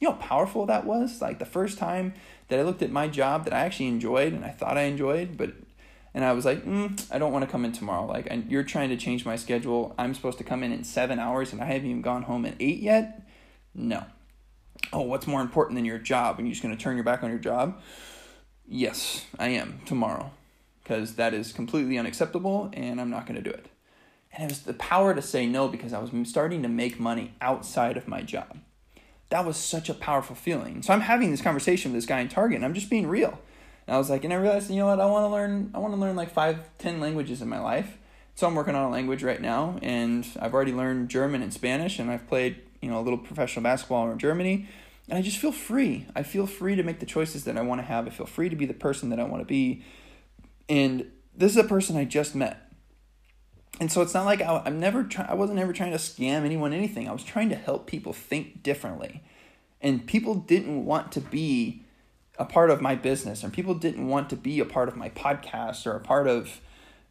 You 0.00 0.08
know 0.08 0.14
how 0.14 0.20
powerful 0.20 0.66
that 0.66 0.84
was? 0.84 1.22
Like 1.22 1.38
the 1.38 1.44
first 1.44 1.78
time 1.78 2.14
that 2.48 2.58
I 2.58 2.62
looked 2.62 2.82
at 2.82 2.90
my 2.90 3.08
job 3.08 3.44
that 3.44 3.54
I 3.54 3.60
actually 3.60 3.86
enjoyed 3.86 4.32
and 4.32 4.44
I 4.44 4.50
thought 4.50 4.76
I 4.76 4.82
enjoyed, 4.82 5.36
but 5.36 5.54
and 6.16 6.24
I 6.24 6.32
was 6.32 6.46
like, 6.46 6.64
mm, 6.64 7.06
I 7.12 7.18
don't 7.18 7.30
want 7.30 7.44
to 7.44 7.50
come 7.50 7.66
in 7.66 7.72
tomorrow. 7.72 8.06
Like, 8.06 8.26
you're 8.48 8.62
trying 8.62 8.88
to 8.88 8.96
change 8.96 9.26
my 9.26 9.36
schedule. 9.36 9.94
I'm 9.98 10.14
supposed 10.14 10.38
to 10.38 10.44
come 10.44 10.62
in 10.62 10.72
in 10.72 10.82
seven 10.82 11.18
hours, 11.18 11.52
and 11.52 11.60
I 11.60 11.66
haven't 11.66 11.90
even 11.90 12.00
gone 12.00 12.22
home 12.22 12.46
at 12.46 12.54
eight 12.58 12.78
yet. 12.78 13.20
No, 13.74 14.02
oh, 14.92 15.02
what's 15.02 15.26
more 15.26 15.40
important 15.40 15.76
than 15.76 15.84
your 15.84 15.98
job? 15.98 16.38
And 16.38 16.46
you're 16.46 16.52
just 16.52 16.62
going 16.62 16.76
to 16.76 16.82
turn 16.82 16.96
your 16.96 17.04
back 17.04 17.22
on 17.22 17.30
your 17.30 17.38
job? 17.38 17.80
Yes, 18.66 19.24
I 19.38 19.48
am 19.48 19.80
tomorrow 19.86 20.32
because 20.82 21.16
that 21.16 21.34
is 21.34 21.52
completely 21.52 21.98
unacceptable 21.98 22.70
and 22.72 23.00
I'm 23.00 23.10
not 23.10 23.26
going 23.26 23.42
to 23.42 23.42
do 23.42 23.50
it. 23.50 23.66
And 24.32 24.44
it 24.44 24.50
was 24.50 24.62
the 24.62 24.74
power 24.74 25.14
to 25.14 25.22
say 25.22 25.46
no 25.46 25.68
because 25.68 25.92
I 25.92 25.98
was 25.98 26.10
starting 26.28 26.62
to 26.62 26.68
make 26.68 27.00
money 27.00 27.34
outside 27.40 27.96
of 27.96 28.06
my 28.06 28.22
job. 28.22 28.58
That 29.30 29.44
was 29.44 29.56
such 29.56 29.88
a 29.88 29.94
powerful 29.94 30.36
feeling. 30.36 30.82
So 30.82 30.92
I'm 30.92 31.00
having 31.00 31.30
this 31.30 31.42
conversation 31.42 31.92
with 31.92 32.02
this 32.02 32.08
guy 32.08 32.20
in 32.20 32.28
Target 32.28 32.56
and 32.56 32.64
I'm 32.64 32.74
just 32.74 32.90
being 32.90 33.06
real. 33.06 33.38
And 33.86 33.94
I 33.94 33.98
was 33.98 34.10
like, 34.10 34.24
and 34.24 34.32
I 34.32 34.36
realized, 34.36 34.70
you 34.70 34.76
know 34.76 34.86
what, 34.86 35.00
I 35.00 35.06
want 35.06 35.24
to 35.24 35.28
learn, 35.28 35.70
I 35.74 35.78
want 35.78 35.94
to 35.94 36.00
learn 36.00 36.16
like 36.16 36.30
five, 36.30 36.60
ten 36.78 37.00
languages 37.00 37.42
in 37.42 37.48
my 37.48 37.60
life. 37.60 37.98
So 38.34 38.46
I'm 38.46 38.54
working 38.54 38.74
on 38.74 38.84
a 38.84 38.90
language 38.90 39.22
right 39.22 39.40
now 39.40 39.78
and 39.80 40.26
I've 40.38 40.52
already 40.52 40.72
learned 40.72 41.08
German 41.08 41.42
and 41.42 41.52
Spanish 41.52 41.98
and 41.98 42.10
I've 42.10 42.28
played 42.28 42.60
you 42.86 42.92
know 42.92 43.00
a 43.00 43.02
little 43.02 43.18
professional 43.18 43.64
basketball 43.64 44.10
in 44.10 44.18
Germany, 44.18 44.68
and 45.08 45.18
I 45.18 45.22
just 45.22 45.38
feel 45.38 45.52
free. 45.52 46.06
I 46.14 46.22
feel 46.22 46.46
free 46.46 46.76
to 46.76 46.82
make 46.82 47.00
the 47.00 47.06
choices 47.06 47.44
that 47.44 47.58
I 47.58 47.62
want 47.62 47.80
to 47.80 47.86
have. 47.86 48.06
I 48.06 48.10
feel 48.10 48.26
free 48.26 48.48
to 48.48 48.56
be 48.56 48.64
the 48.64 48.74
person 48.74 49.10
that 49.10 49.18
I 49.18 49.24
want 49.24 49.42
to 49.42 49.46
be, 49.46 49.82
and 50.68 51.10
this 51.36 51.50
is 51.50 51.58
a 51.58 51.64
person 51.64 51.96
I 51.96 52.04
just 52.04 52.34
met. 52.34 52.62
And 53.78 53.92
so 53.92 54.00
it's 54.00 54.14
not 54.14 54.24
like 54.24 54.40
I, 54.40 54.62
I'm 54.64 54.78
never 54.78 55.02
try, 55.02 55.26
I 55.28 55.34
wasn't 55.34 55.58
ever 55.58 55.72
trying 55.72 55.90
to 55.90 55.98
scam 55.98 56.44
anyone 56.44 56.72
anything. 56.72 57.08
I 57.08 57.12
was 57.12 57.24
trying 57.24 57.50
to 57.50 57.56
help 57.56 57.86
people 57.86 58.12
think 58.12 58.62
differently. 58.62 59.22
And 59.82 60.06
people 60.06 60.34
didn't 60.34 60.86
want 60.86 61.12
to 61.12 61.20
be 61.20 61.82
a 62.38 62.44
part 62.44 62.70
of 62.70 62.80
my 62.80 62.94
business 62.94 63.42
and 63.42 63.52
people 63.52 63.74
didn't 63.74 64.06
want 64.06 64.30
to 64.30 64.36
be 64.36 64.60
a 64.60 64.64
part 64.64 64.88
of 64.88 64.96
my 64.96 65.08
podcast 65.10 65.86
or 65.86 65.92
a 65.92 66.00
part 66.00 66.26
of 66.26 66.60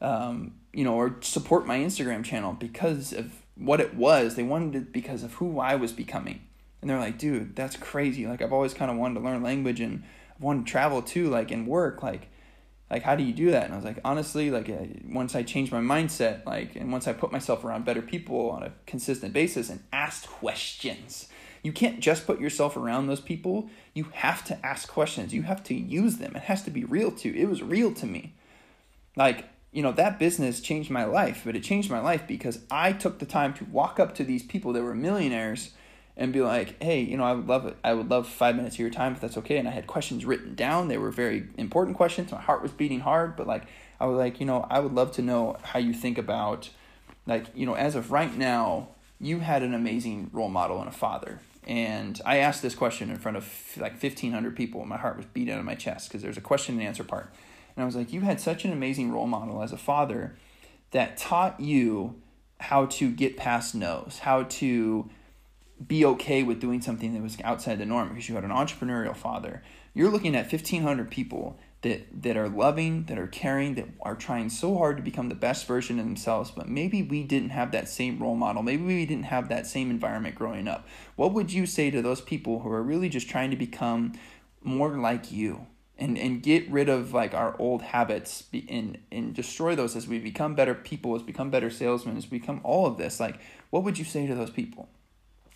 um, 0.02 0.54
you 0.74 0.84
know 0.84 0.96
or 0.96 1.16
support 1.22 1.66
my 1.66 1.80
instagram 1.80 2.24
channel 2.24 2.54
because 2.54 3.14
of 3.14 3.32
what 3.56 3.82
it 3.82 3.96
was. 3.96 4.36
They 4.36 4.44
wanted 4.44 4.76
it 4.76 4.94
because 4.94 5.24
of 5.24 5.36
who 5.36 5.60
I 5.60 5.76
was 5.76 5.92
becoming. 5.92 6.42
And 6.82 6.90
they're 6.90 7.00
like, 7.00 7.18
dude, 7.18 7.56
that's 7.56 7.78
crazy. 7.78 8.28
Like 8.28 8.42
I've 8.42 8.54
always 8.54 8.74
kind 8.74 8.92
of 8.92 8.98
wanted 8.98 9.16
to 9.16 9.26
learn 9.26 9.42
language 9.42 9.80
and 9.80 10.04
I 10.30 10.44
wanted 10.44 10.66
to 10.66 10.72
travel 10.72 11.02
too, 11.02 11.30
like 11.30 11.52
in 11.52 11.66
work. 11.66 12.04
Like, 12.04 12.28
like 12.92 13.04
how 13.04 13.16
do 13.16 13.24
you 13.24 13.34
do 13.34 13.52
that? 13.52 13.66
And 13.66 13.74
I 13.74 13.78
was 13.78 13.86
like, 13.86 14.00
honestly, 14.06 14.52
like 14.52 14.70
once 15.08 15.36
I 15.36 15.44
changed 15.44 15.72
my 15.72 15.80
mindset, 15.80 16.46
like, 16.46 16.76
and 16.76 16.92
once 16.92 17.08
I 17.08 17.14
put 17.14 17.32
myself 17.32 17.64
around 17.64 17.86
better 17.86 18.02
people 18.02 18.52
on 18.52 18.64
a 18.64 18.74
consistent 18.86 19.34
basis 19.34 19.70
and 19.70 19.82
asked 19.92 20.28
questions. 20.28 21.28
You 21.64 21.72
can't 21.72 22.00
just 22.00 22.28
put 22.28 22.40
yourself 22.40 22.78
around 22.78 23.08
those 23.08 23.22
people. 23.22 23.72
You 23.96 24.06
have 24.14 24.46
to 24.46 24.64
ask 24.64 24.88
questions. 24.88 25.34
You 25.34 25.42
have 25.42 25.64
to 25.64 25.74
use 25.74 26.18
them. 26.18 26.36
It 26.36 26.44
has 26.44 26.62
to 26.64 26.70
be 26.70 26.84
real 26.84 27.12
too. 27.12 27.34
It 27.36 27.50
was 27.50 27.64
real 27.64 27.92
to 27.96 28.06
me. 28.06 28.36
Like 29.16 29.46
you 29.76 29.82
know, 29.82 29.92
that 29.92 30.18
business 30.18 30.62
changed 30.62 30.90
my 30.90 31.04
life, 31.04 31.42
but 31.44 31.54
it 31.54 31.62
changed 31.62 31.92
my 31.92 32.00
life 32.00 32.26
because 32.26 32.60
I 32.72 32.94
took 32.94 33.20
the 33.20 33.26
time 33.26 33.54
to 33.56 33.66
walk 33.66 34.00
up 34.00 34.16
to 34.16 34.24
these 34.24 34.42
people 34.42 34.72
that 34.72 34.82
were 34.82 34.96
millionaires 34.96 35.72
and 36.16 36.32
be 36.32 36.42
like, 36.42 36.82
"Hey, 36.82 37.02
you 37.02 37.18
know, 37.18 37.26
I 37.26 37.34
would 37.34 37.46
love 37.46 37.66
it. 37.66 37.76
I 37.84 37.94
would 37.94 38.10
love 38.10 38.26
5 38.26 38.56
minutes 38.56 38.78
of 38.78 38.80
your 38.80 38.90
time 38.90 39.12
if 39.12 39.20
that's 39.20 39.36
okay." 39.36 39.58
And 39.58 39.68
I 39.68 39.72
had 39.72 39.86
questions 39.86 40.24
written 40.24 40.56
down. 40.56 40.88
They 40.88 40.98
were 40.98 41.12
very 41.12 41.48
important 41.58 41.98
questions. 41.98 42.32
My 42.32 42.40
heart 42.40 42.62
was 42.62 42.72
beating 42.72 43.02
hard, 43.02 43.36
but 43.36 43.48
like 43.48 43.64
I 44.00 44.06
was 44.06 44.18
like, 44.18 44.40
"You 44.40 44.46
know, 44.46 44.66
I 44.70 44.80
would 44.80 44.94
love 44.94 45.12
to 45.14 45.22
know 45.22 45.58
how 45.62 45.80
you 45.80 45.92
think 45.94 46.18
about 46.18 46.70
like, 47.28 47.48
you 47.54 47.66
know, 47.66 47.74
as 47.74 47.96
of 47.96 48.12
right 48.12 48.34
now, 48.34 48.88
you 49.20 49.40
had 49.40 49.62
an 49.62 49.74
amazing 49.74 50.30
role 50.32 50.48
model 50.48 50.80
and 50.80 50.88
a 50.88 50.94
father." 50.94 51.42
And 51.68 52.22
I 52.26 52.38
asked 52.38 52.62
this 52.62 52.76
question 52.76 53.10
in 53.10 53.18
front 53.18 53.36
of 53.36 53.46
like 53.76 53.98
1500 53.98 54.56
people 54.56 54.80
and 54.80 54.90
my 54.90 54.98
heart 54.98 55.18
was 55.18 55.26
beating 55.26 55.54
out 55.54 55.60
of 55.60 55.66
my 55.66 55.76
chest 55.76 56.08
because 56.08 56.22
there's 56.22 56.38
a 56.38 56.42
question 56.42 56.76
and 56.76 56.88
answer 56.88 57.04
part. 57.04 57.30
And 57.76 57.84
I 57.84 57.86
was 57.86 57.96
like, 57.96 58.14
You 58.14 58.22
had 58.22 58.40
such 58.40 58.66
an 58.66 58.72
amazing 58.72 59.12
role 59.12 59.28
model 59.28 59.62
as 59.62 59.72
a 59.72 59.78
father 59.78 60.36
that 60.92 61.18
taught 61.18 61.60
you 61.60 62.22
how 62.60 62.86
to 62.86 63.12
get 63.12 63.38
past 63.38 63.76
no's, 63.76 64.20
how 64.20 64.44
to 64.44 65.10
be 65.86 66.06
okay 66.06 66.42
with 66.42 66.62
doing 66.62 66.82
something 66.82 67.14
that 67.14 67.22
was 67.22 67.38
outside 67.44 67.80
the 67.80 67.86
norm 67.86 68.10
because 68.10 68.30
you 68.30 68.36
had 68.36 68.46
an 68.46 68.50
entrepreneurial 68.50 69.16
father. 69.16 69.62
You're 69.94 70.10
looking 70.10 70.36
at 70.36 70.52
1,500 70.52 71.12
people 71.12 71.60
that, 71.82 72.24
that 72.24 72.38
are 72.38 72.50
loving, 72.50 73.06
that 73.06 73.20
are 73.20 73.28
caring, 73.28 73.76
that 73.76 73.88
are 74.02 74.16
trying 74.16 74.50
so 74.50 74.78
hard 74.78 74.98
to 74.98 75.04
become 75.04 75.30
the 75.30 75.36
best 75.36 75.68
version 75.68 76.00
of 76.00 76.06
themselves, 76.06 76.50
but 76.50 76.68
maybe 76.70 77.04
we 77.04 77.24
didn't 77.24 77.50
have 77.50 77.72
that 77.72 77.90
same 77.90 78.20
role 78.20 78.36
model. 78.36 78.64
Maybe 78.64 78.84
we 78.84 79.06
didn't 79.06 79.26
have 79.26 79.50
that 79.50 79.68
same 79.68 79.90
environment 79.90 80.36
growing 80.36 80.68
up. 80.68 80.88
What 81.16 81.34
would 81.34 81.52
you 81.52 81.66
say 81.66 81.92
to 81.92 82.02
those 82.02 82.22
people 82.22 82.62
who 82.62 82.72
are 82.72 82.82
really 82.82 83.10
just 83.10 83.30
trying 83.30 83.52
to 83.52 83.58
become 83.58 84.14
more 84.64 84.98
like 84.98 85.32
you? 85.32 85.68
And 85.98 86.18
and 86.18 86.44
get 86.44 86.70
rid 86.70 86.90
of 86.90 87.14
like 87.14 87.34
our 87.34 87.56
old 87.60 87.82
habits 87.82 88.44
and 88.70 88.98
and 89.12 89.34
destroy 89.34 89.76
those 89.76 89.96
as 89.96 90.08
we 90.08 90.20
become 90.20 90.56
better 90.56 90.74
people 90.74 91.16
as 91.16 91.22
become 91.22 91.50
better 91.50 91.70
salesmen 91.70 92.18
as 92.18 92.30
we 92.30 92.40
become 92.40 92.60
all 92.64 92.86
of 92.86 92.98
this 92.98 93.20
like 93.20 93.40
what 93.70 93.84
would 93.84 93.98
you 93.98 94.06
say 94.06 94.26
to 94.28 94.36
those 94.36 94.50
people? 94.52 94.88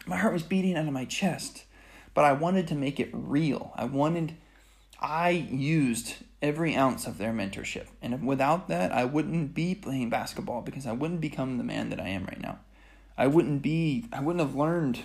My 0.05 0.17
heart 0.17 0.33
was 0.33 0.43
beating 0.43 0.75
out 0.75 0.87
of 0.87 0.93
my 0.93 1.05
chest 1.05 1.65
but 2.13 2.25
i 2.25 2.33
wanted 2.33 2.67
to 2.67 2.75
make 2.75 2.99
it 2.99 3.09
real. 3.11 3.73
I 3.75 3.85
wanted 3.85 4.35
i 5.01 5.29
used 5.29 6.15
every 6.41 6.75
ounce 6.75 7.05
of 7.05 7.17
their 7.17 7.33
mentorship 7.33 7.87
and 8.01 8.25
without 8.25 8.69
that 8.69 8.93
i 8.93 9.03
wouldn't 9.03 9.53
be 9.53 9.75
playing 9.75 10.09
basketball 10.09 10.61
because 10.61 10.85
i 10.87 10.91
wouldn't 10.93 11.21
become 11.21 11.57
the 11.57 11.63
man 11.63 11.89
that 11.89 11.99
i 11.99 12.07
am 12.07 12.25
right 12.25 12.41
now. 12.41 12.59
I 13.17 13.27
wouldn't 13.27 13.61
be 13.61 14.05
i 14.13 14.21
wouldn't 14.21 14.45
have 14.45 14.55
learned 14.55 15.01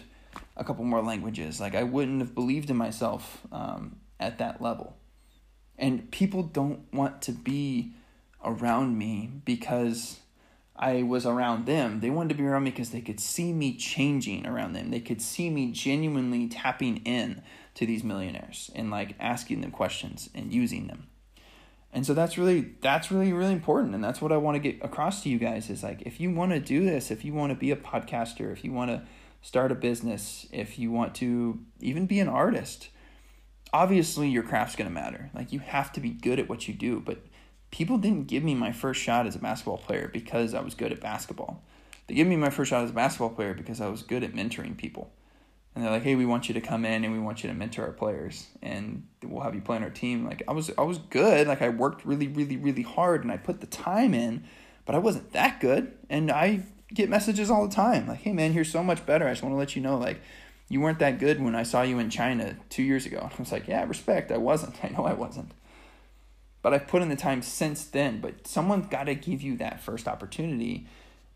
a 0.56 0.62
couple 0.62 0.84
more 0.84 1.02
languages. 1.02 1.60
Like 1.60 1.74
i 1.74 1.82
wouldn't 1.82 2.20
have 2.20 2.36
believed 2.36 2.70
in 2.70 2.76
myself 2.76 3.44
um, 3.50 3.96
at 4.20 4.38
that 4.38 4.62
level 4.62 4.96
and 5.78 6.10
people 6.10 6.42
don't 6.42 6.80
want 6.92 7.22
to 7.22 7.32
be 7.32 7.92
around 8.44 8.98
me 8.98 9.30
because 9.44 10.20
I 10.76 11.02
was 11.02 11.24
around 11.24 11.66
them. 11.66 12.00
They 12.00 12.10
wanted 12.10 12.30
to 12.30 12.34
be 12.34 12.44
around 12.44 12.64
me 12.64 12.70
because 12.70 12.90
they 12.90 13.00
could 13.00 13.20
see 13.20 13.52
me 13.52 13.76
changing 13.76 14.46
around 14.46 14.72
them. 14.72 14.90
They 14.90 15.00
could 15.00 15.22
see 15.22 15.50
me 15.50 15.70
genuinely 15.70 16.48
tapping 16.48 16.98
in 16.98 17.42
to 17.74 17.86
these 17.86 18.04
millionaires 18.04 18.70
and 18.74 18.90
like 18.90 19.14
asking 19.20 19.60
them 19.60 19.70
questions 19.70 20.30
and 20.34 20.52
using 20.52 20.86
them. 20.86 21.06
And 21.92 22.04
so 22.04 22.12
that's 22.12 22.36
really 22.36 22.72
that's 22.80 23.12
really 23.12 23.32
really 23.32 23.52
important 23.52 23.94
and 23.94 24.02
that's 24.02 24.20
what 24.20 24.32
I 24.32 24.36
want 24.36 24.56
to 24.56 24.58
get 24.58 24.84
across 24.84 25.22
to 25.22 25.28
you 25.28 25.38
guys 25.38 25.70
is 25.70 25.84
like 25.84 26.02
if 26.02 26.20
you 26.20 26.30
want 26.30 26.50
to 26.50 26.58
do 26.58 26.84
this, 26.84 27.12
if 27.12 27.24
you 27.24 27.32
want 27.32 27.50
to 27.50 27.56
be 27.56 27.70
a 27.70 27.76
podcaster, 27.76 28.52
if 28.52 28.64
you 28.64 28.72
want 28.72 28.90
to 28.90 29.02
start 29.42 29.70
a 29.70 29.76
business, 29.76 30.46
if 30.50 30.76
you 30.76 30.90
want 30.90 31.14
to 31.16 31.60
even 31.80 32.06
be 32.06 32.18
an 32.18 32.28
artist, 32.28 32.88
obviously 33.74 34.28
your 34.28 34.44
craft's 34.44 34.76
going 34.76 34.88
to 34.88 34.94
matter. 34.94 35.30
Like 35.34 35.52
you 35.52 35.58
have 35.58 35.92
to 35.94 36.00
be 36.00 36.10
good 36.10 36.38
at 36.38 36.48
what 36.48 36.68
you 36.68 36.72
do, 36.72 37.00
but 37.00 37.18
people 37.72 37.98
didn't 37.98 38.28
give 38.28 38.44
me 38.44 38.54
my 38.54 38.70
first 38.70 39.02
shot 39.02 39.26
as 39.26 39.34
a 39.34 39.40
basketball 39.40 39.78
player 39.78 40.08
because 40.10 40.54
I 40.54 40.60
was 40.60 40.74
good 40.74 40.92
at 40.92 41.00
basketball. 41.00 41.60
They 42.06 42.14
gave 42.14 42.28
me 42.28 42.36
my 42.36 42.50
first 42.50 42.70
shot 42.70 42.84
as 42.84 42.90
a 42.90 42.94
basketball 42.94 43.30
player 43.30 43.52
because 43.52 43.80
I 43.80 43.88
was 43.88 44.02
good 44.02 44.22
at 44.22 44.32
mentoring 44.32 44.76
people. 44.76 45.10
And 45.74 45.82
they're 45.82 45.90
like, 45.90 46.04
"Hey, 46.04 46.14
we 46.14 46.24
want 46.24 46.46
you 46.46 46.54
to 46.54 46.60
come 46.60 46.84
in 46.84 47.02
and 47.02 47.12
we 47.12 47.18
want 47.18 47.42
you 47.42 47.48
to 47.48 47.54
mentor 47.54 47.86
our 47.86 47.92
players 47.92 48.46
and 48.62 49.08
we'll 49.24 49.42
have 49.42 49.56
you 49.56 49.60
play 49.60 49.74
on 49.76 49.82
our 49.82 49.90
team." 49.90 50.24
Like 50.24 50.44
I 50.46 50.52
was 50.52 50.70
I 50.78 50.82
was 50.82 50.98
good. 50.98 51.48
Like 51.48 51.62
I 51.62 51.70
worked 51.70 52.06
really 52.06 52.28
really 52.28 52.56
really 52.56 52.82
hard 52.82 53.24
and 53.24 53.32
I 53.32 53.38
put 53.38 53.60
the 53.60 53.66
time 53.66 54.14
in, 54.14 54.44
but 54.86 54.94
I 54.94 54.98
wasn't 54.98 55.32
that 55.32 55.58
good. 55.58 55.92
And 56.08 56.30
I 56.30 56.60
get 56.92 57.10
messages 57.10 57.50
all 57.50 57.66
the 57.66 57.74
time 57.74 58.06
like, 58.06 58.20
"Hey 58.20 58.32
man, 58.32 58.52
you're 58.52 58.64
so 58.64 58.84
much 58.84 59.04
better. 59.04 59.26
I 59.26 59.32
just 59.32 59.42
want 59.42 59.52
to 59.52 59.58
let 59.58 59.74
you 59.74 59.82
know 59.82 59.98
like 59.98 60.20
you 60.68 60.80
weren't 60.80 60.98
that 61.00 61.18
good 61.18 61.42
when 61.42 61.54
I 61.54 61.62
saw 61.62 61.82
you 61.82 61.98
in 61.98 62.10
China 62.10 62.56
two 62.70 62.82
years 62.82 63.06
ago. 63.06 63.28
I 63.38 63.40
was 63.40 63.52
like, 63.52 63.68
yeah, 63.68 63.84
respect. 63.84 64.32
I 64.32 64.38
wasn't. 64.38 64.76
I 64.84 64.88
know 64.88 65.04
I 65.04 65.14
wasn't. 65.14 65.52
But 66.62 66.72
I've 66.72 66.88
put 66.88 67.02
in 67.02 67.08
the 67.08 67.16
time 67.16 67.42
since 67.42 67.84
then. 67.84 68.20
But 68.20 68.46
someone's 68.46 68.86
got 68.86 69.04
to 69.04 69.14
give 69.14 69.42
you 69.42 69.56
that 69.58 69.82
first 69.82 70.08
opportunity. 70.08 70.86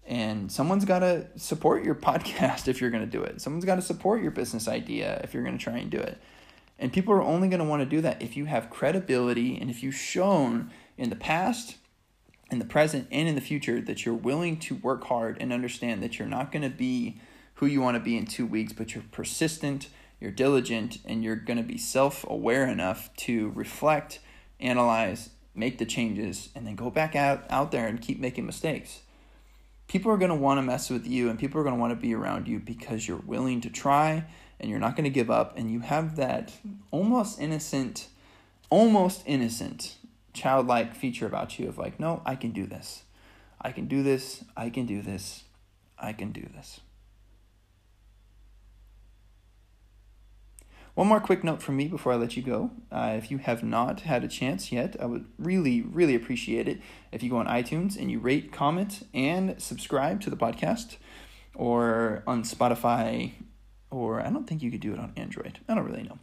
And 0.07 0.51
someone's 0.51 0.87
got 0.87 1.01
to 1.01 1.27
support 1.37 1.85
your 1.85 1.95
podcast 2.09 2.69
if 2.69 2.81
you're 2.81 2.91
going 2.91 3.05
to 3.05 3.11
do 3.11 3.23
it. 3.23 3.41
Someone's 3.41 3.65
got 3.65 3.77
to 3.77 3.83
support 3.83 4.23
your 4.23 4.31
business 4.31 4.69
idea 4.69 5.21
if 5.23 5.35
you're 5.35 5.45
going 5.45 5.59
to 5.59 5.63
try 5.63 5.79
and 5.79 5.91
do 5.91 5.99
it. 5.99 6.19
And 6.79 6.93
people 6.93 7.13
are 7.13 7.23
only 7.23 7.49
going 7.49 7.59
to 7.59 7.67
want 7.67 7.83
to 7.83 7.87
do 7.87 8.01
that 8.03 8.23
if 8.23 8.37
you 8.37 8.45
have 8.45 8.71
credibility 8.71 9.59
and 9.59 9.69
if 9.69 9.83
you've 9.83 9.97
shown 9.97 10.71
in 10.97 11.11
the 11.11 11.17
past, 11.17 11.77
in 12.51 12.61
the 12.61 12.65
present, 12.65 13.09
and 13.11 13.29
in 13.29 13.35
the 13.35 13.41
future 13.41 13.81
that 13.81 14.07
you're 14.07 14.15
willing 14.15 14.59
to 14.59 14.77
work 14.77 15.05
hard 15.05 15.37
and 15.41 15.53
understand 15.53 16.03
that 16.03 16.19
you're 16.19 16.29
not 16.29 16.53
going 16.53 16.63
to 16.63 16.71
be 16.71 17.21
who 17.59 17.67
you 17.67 17.81
want 17.81 17.97
to 17.97 18.03
be 18.03 18.17
in 18.17 18.27
two 18.27 18.47
weeks, 18.47 18.73
but 18.73 18.95
you're 18.95 19.05
persistent, 19.13 19.89
you're 20.21 20.31
diligent, 20.31 20.99
and 21.05 21.23
you're 21.23 21.37
going 21.37 21.57
to 21.57 21.63
be 21.63 21.79
self 21.79 22.25
aware 22.29 22.67
enough 22.67 23.15
to 23.17 23.51
reflect, 23.55 24.21
analyze, 24.61 25.31
make 25.55 25.79
the 25.79 25.87
changes, 25.87 26.49
and 26.55 26.67
then 26.67 26.75
go 26.75 26.91
back 26.91 27.15
out, 27.15 27.45
out 27.51 27.71
there 27.71 27.87
and 27.87 28.01
keep 28.01 28.19
making 28.19 28.47
mistakes. 28.47 29.01
People 29.87 30.13
are 30.13 30.19
going 30.19 30.31
to 30.31 30.35
want 30.35 30.59
to 30.59 30.63
mess 30.63 30.91
with 30.91 31.07
you 31.07 31.31
and 31.31 31.39
people 31.39 31.61
are 31.61 31.65
going 31.65 31.75
to 31.75 31.81
want 31.81 31.93
to 31.93 31.97
be 31.97 32.15
around 32.15 32.47
you 32.47 32.59
because 32.59 33.09
you're 33.09 33.17
willing 33.17 33.63
to 33.63 33.71
try 33.71 34.25
and 34.61 34.69
you're 34.69 34.79
not 34.79 34.97
going 34.97 35.05
to 35.05 35.11
give 35.11 35.31
up 35.31 35.57
and 35.57 35.71
you 35.71 35.81
have 35.81 36.17
that 36.17 36.53
almost 36.91 37.41
innocent 37.41 38.09
almost 38.71 39.23
innocent, 39.27 39.97
childlike 40.33 40.95
feature 40.95 41.27
about 41.27 41.59
you 41.59 41.69
of 41.69 41.79
like, 41.79 41.99
no, 41.99 42.23
I 42.25 42.35
can 42.35 42.53
do 42.53 42.67
this. 42.67 43.05
I 43.61 43.73
can 43.73 43.87
do 43.87 44.03
this. 44.03 44.45
I 44.57 44.71
can 44.71 44.87
do 44.87 45.03
this. 45.03 45.45
I 45.99 46.13
can 46.13 46.33
do 46.33 46.47
this. 46.55 46.81
One 50.99 51.07
more 51.07 51.21
quick 51.21 51.45
note 51.45 51.63
from 51.63 51.77
me 51.77 51.87
before 51.87 52.13
I 52.13 52.17
let 52.17 52.37
you 52.37 52.43
go. 52.43 52.73
Uh, 52.91 53.15
if 53.17 53.31
you 53.31 53.39
have 53.39 53.63
not 53.63 54.01
had 54.01 54.25
a 54.25 54.27
chance 54.27 54.73
yet, 54.73 54.97
I 54.99 55.07
would 55.07 55.27
really, 55.39 55.81
really 55.81 56.17
appreciate 56.17 56.67
it 56.67 56.81
if 57.13 57.23
you 57.23 57.31
go 57.31 57.37
on 57.37 57.47
iTunes 57.47 57.97
and 57.97 58.11
you 58.11 58.19
rate, 58.19 58.51
comment, 58.51 59.07
and 59.15 59.63
subscribe 59.63 60.21
to 60.23 60.29
the 60.29 60.37
podcast 60.37 60.97
or 61.55 62.25
on 62.27 62.43
Spotify, 62.43 63.31
or 63.93 64.21
I 64.21 64.31
don't 64.31 64.49
think 64.49 64.61
you 64.61 64.73
could 64.73 64.81
do 64.81 64.93
it 64.93 64.99
on 64.99 65.13
Android. 65.17 65.61
I 65.69 65.77
don't 65.77 65.85
really 65.85 66.03
know. 66.03 66.19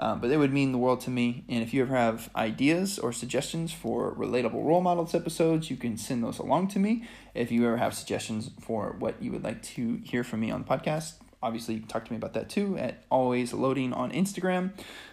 Um, 0.00 0.20
but 0.20 0.32
it 0.32 0.38
would 0.38 0.52
mean 0.52 0.72
the 0.72 0.78
world 0.78 1.02
to 1.02 1.10
me. 1.10 1.44
And 1.48 1.62
if 1.62 1.72
you 1.72 1.82
ever 1.82 1.94
have 1.94 2.28
ideas 2.34 2.98
or 2.98 3.12
suggestions 3.12 3.72
for 3.72 4.12
relatable 4.12 4.64
role 4.64 4.80
models 4.80 5.14
episodes, 5.14 5.70
you 5.70 5.76
can 5.76 5.96
send 5.96 6.24
those 6.24 6.40
along 6.40 6.66
to 6.70 6.80
me. 6.80 7.04
If 7.32 7.52
you 7.52 7.64
ever 7.64 7.76
have 7.76 7.94
suggestions 7.94 8.50
for 8.60 8.96
what 8.98 9.22
you 9.22 9.30
would 9.30 9.44
like 9.44 9.62
to 9.76 10.00
hear 10.02 10.24
from 10.24 10.40
me 10.40 10.50
on 10.50 10.64
the 10.64 10.68
podcast, 10.68 11.12
obviously 11.42 11.74
you 11.74 11.80
can 11.80 11.88
talk 11.88 12.04
to 12.04 12.12
me 12.12 12.16
about 12.16 12.34
that 12.34 12.48
too 12.48 12.76
at 12.78 13.04
always 13.10 13.52
loading 13.52 13.92
on 13.92 14.12
Instagram. 14.12 14.72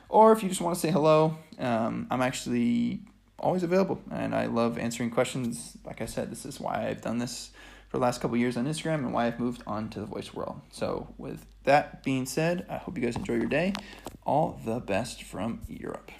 Or 0.09 0.31
if 0.31 0.43
you 0.43 0.49
just 0.49 0.61
want 0.61 0.75
to 0.75 0.79
say 0.79 0.91
hello, 0.91 1.37
um, 1.59 2.07
I'm 2.11 2.21
actually 2.21 2.99
always 3.39 3.63
available 3.63 4.01
and 4.11 4.33
I 4.33 4.45
love 4.45 4.77
answering 4.77 5.09
questions. 5.09 5.77
Like 5.85 6.01
I 6.01 6.05
said, 6.05 6.31
this 6.31 6.45
is 6.45 6.59
why 6.59 6.87
I've 6.87 7.01
done 7.01 7.17
this 7.17 7.51
for 7.89 7.97
the 7.97 8.03
last 8.03 8.21
couple 8.21 8.37
years 8.37 8.57
on 8.57 8.65
Instagram 8.65 8.95
and 8.95 9.13
why 9.13 9.27
I've 9.27 9.39
moved 9.39 9.63
on 9.67 9.89
to 9.89 9.99
the 9.99 10.05
voice 10.05 10.33
world. 10.33 10.59
So, 10.71 11.13
with 11.17 11.45
that 11.63 12.03
being 12.03 12.25
said, 12.25 12.65
I 12.69 12.77
hope 12.77 12.97
you 12.97 13.03
guys 13.03 13.15
enjoy 13.15 13.35
your 13.35 13.45
day. 13.45 13.73
All 14.25 14.59
the 14.65 14.79
best 14.79 15.23
from 15.23 15.61
Europe. 15.67 16.11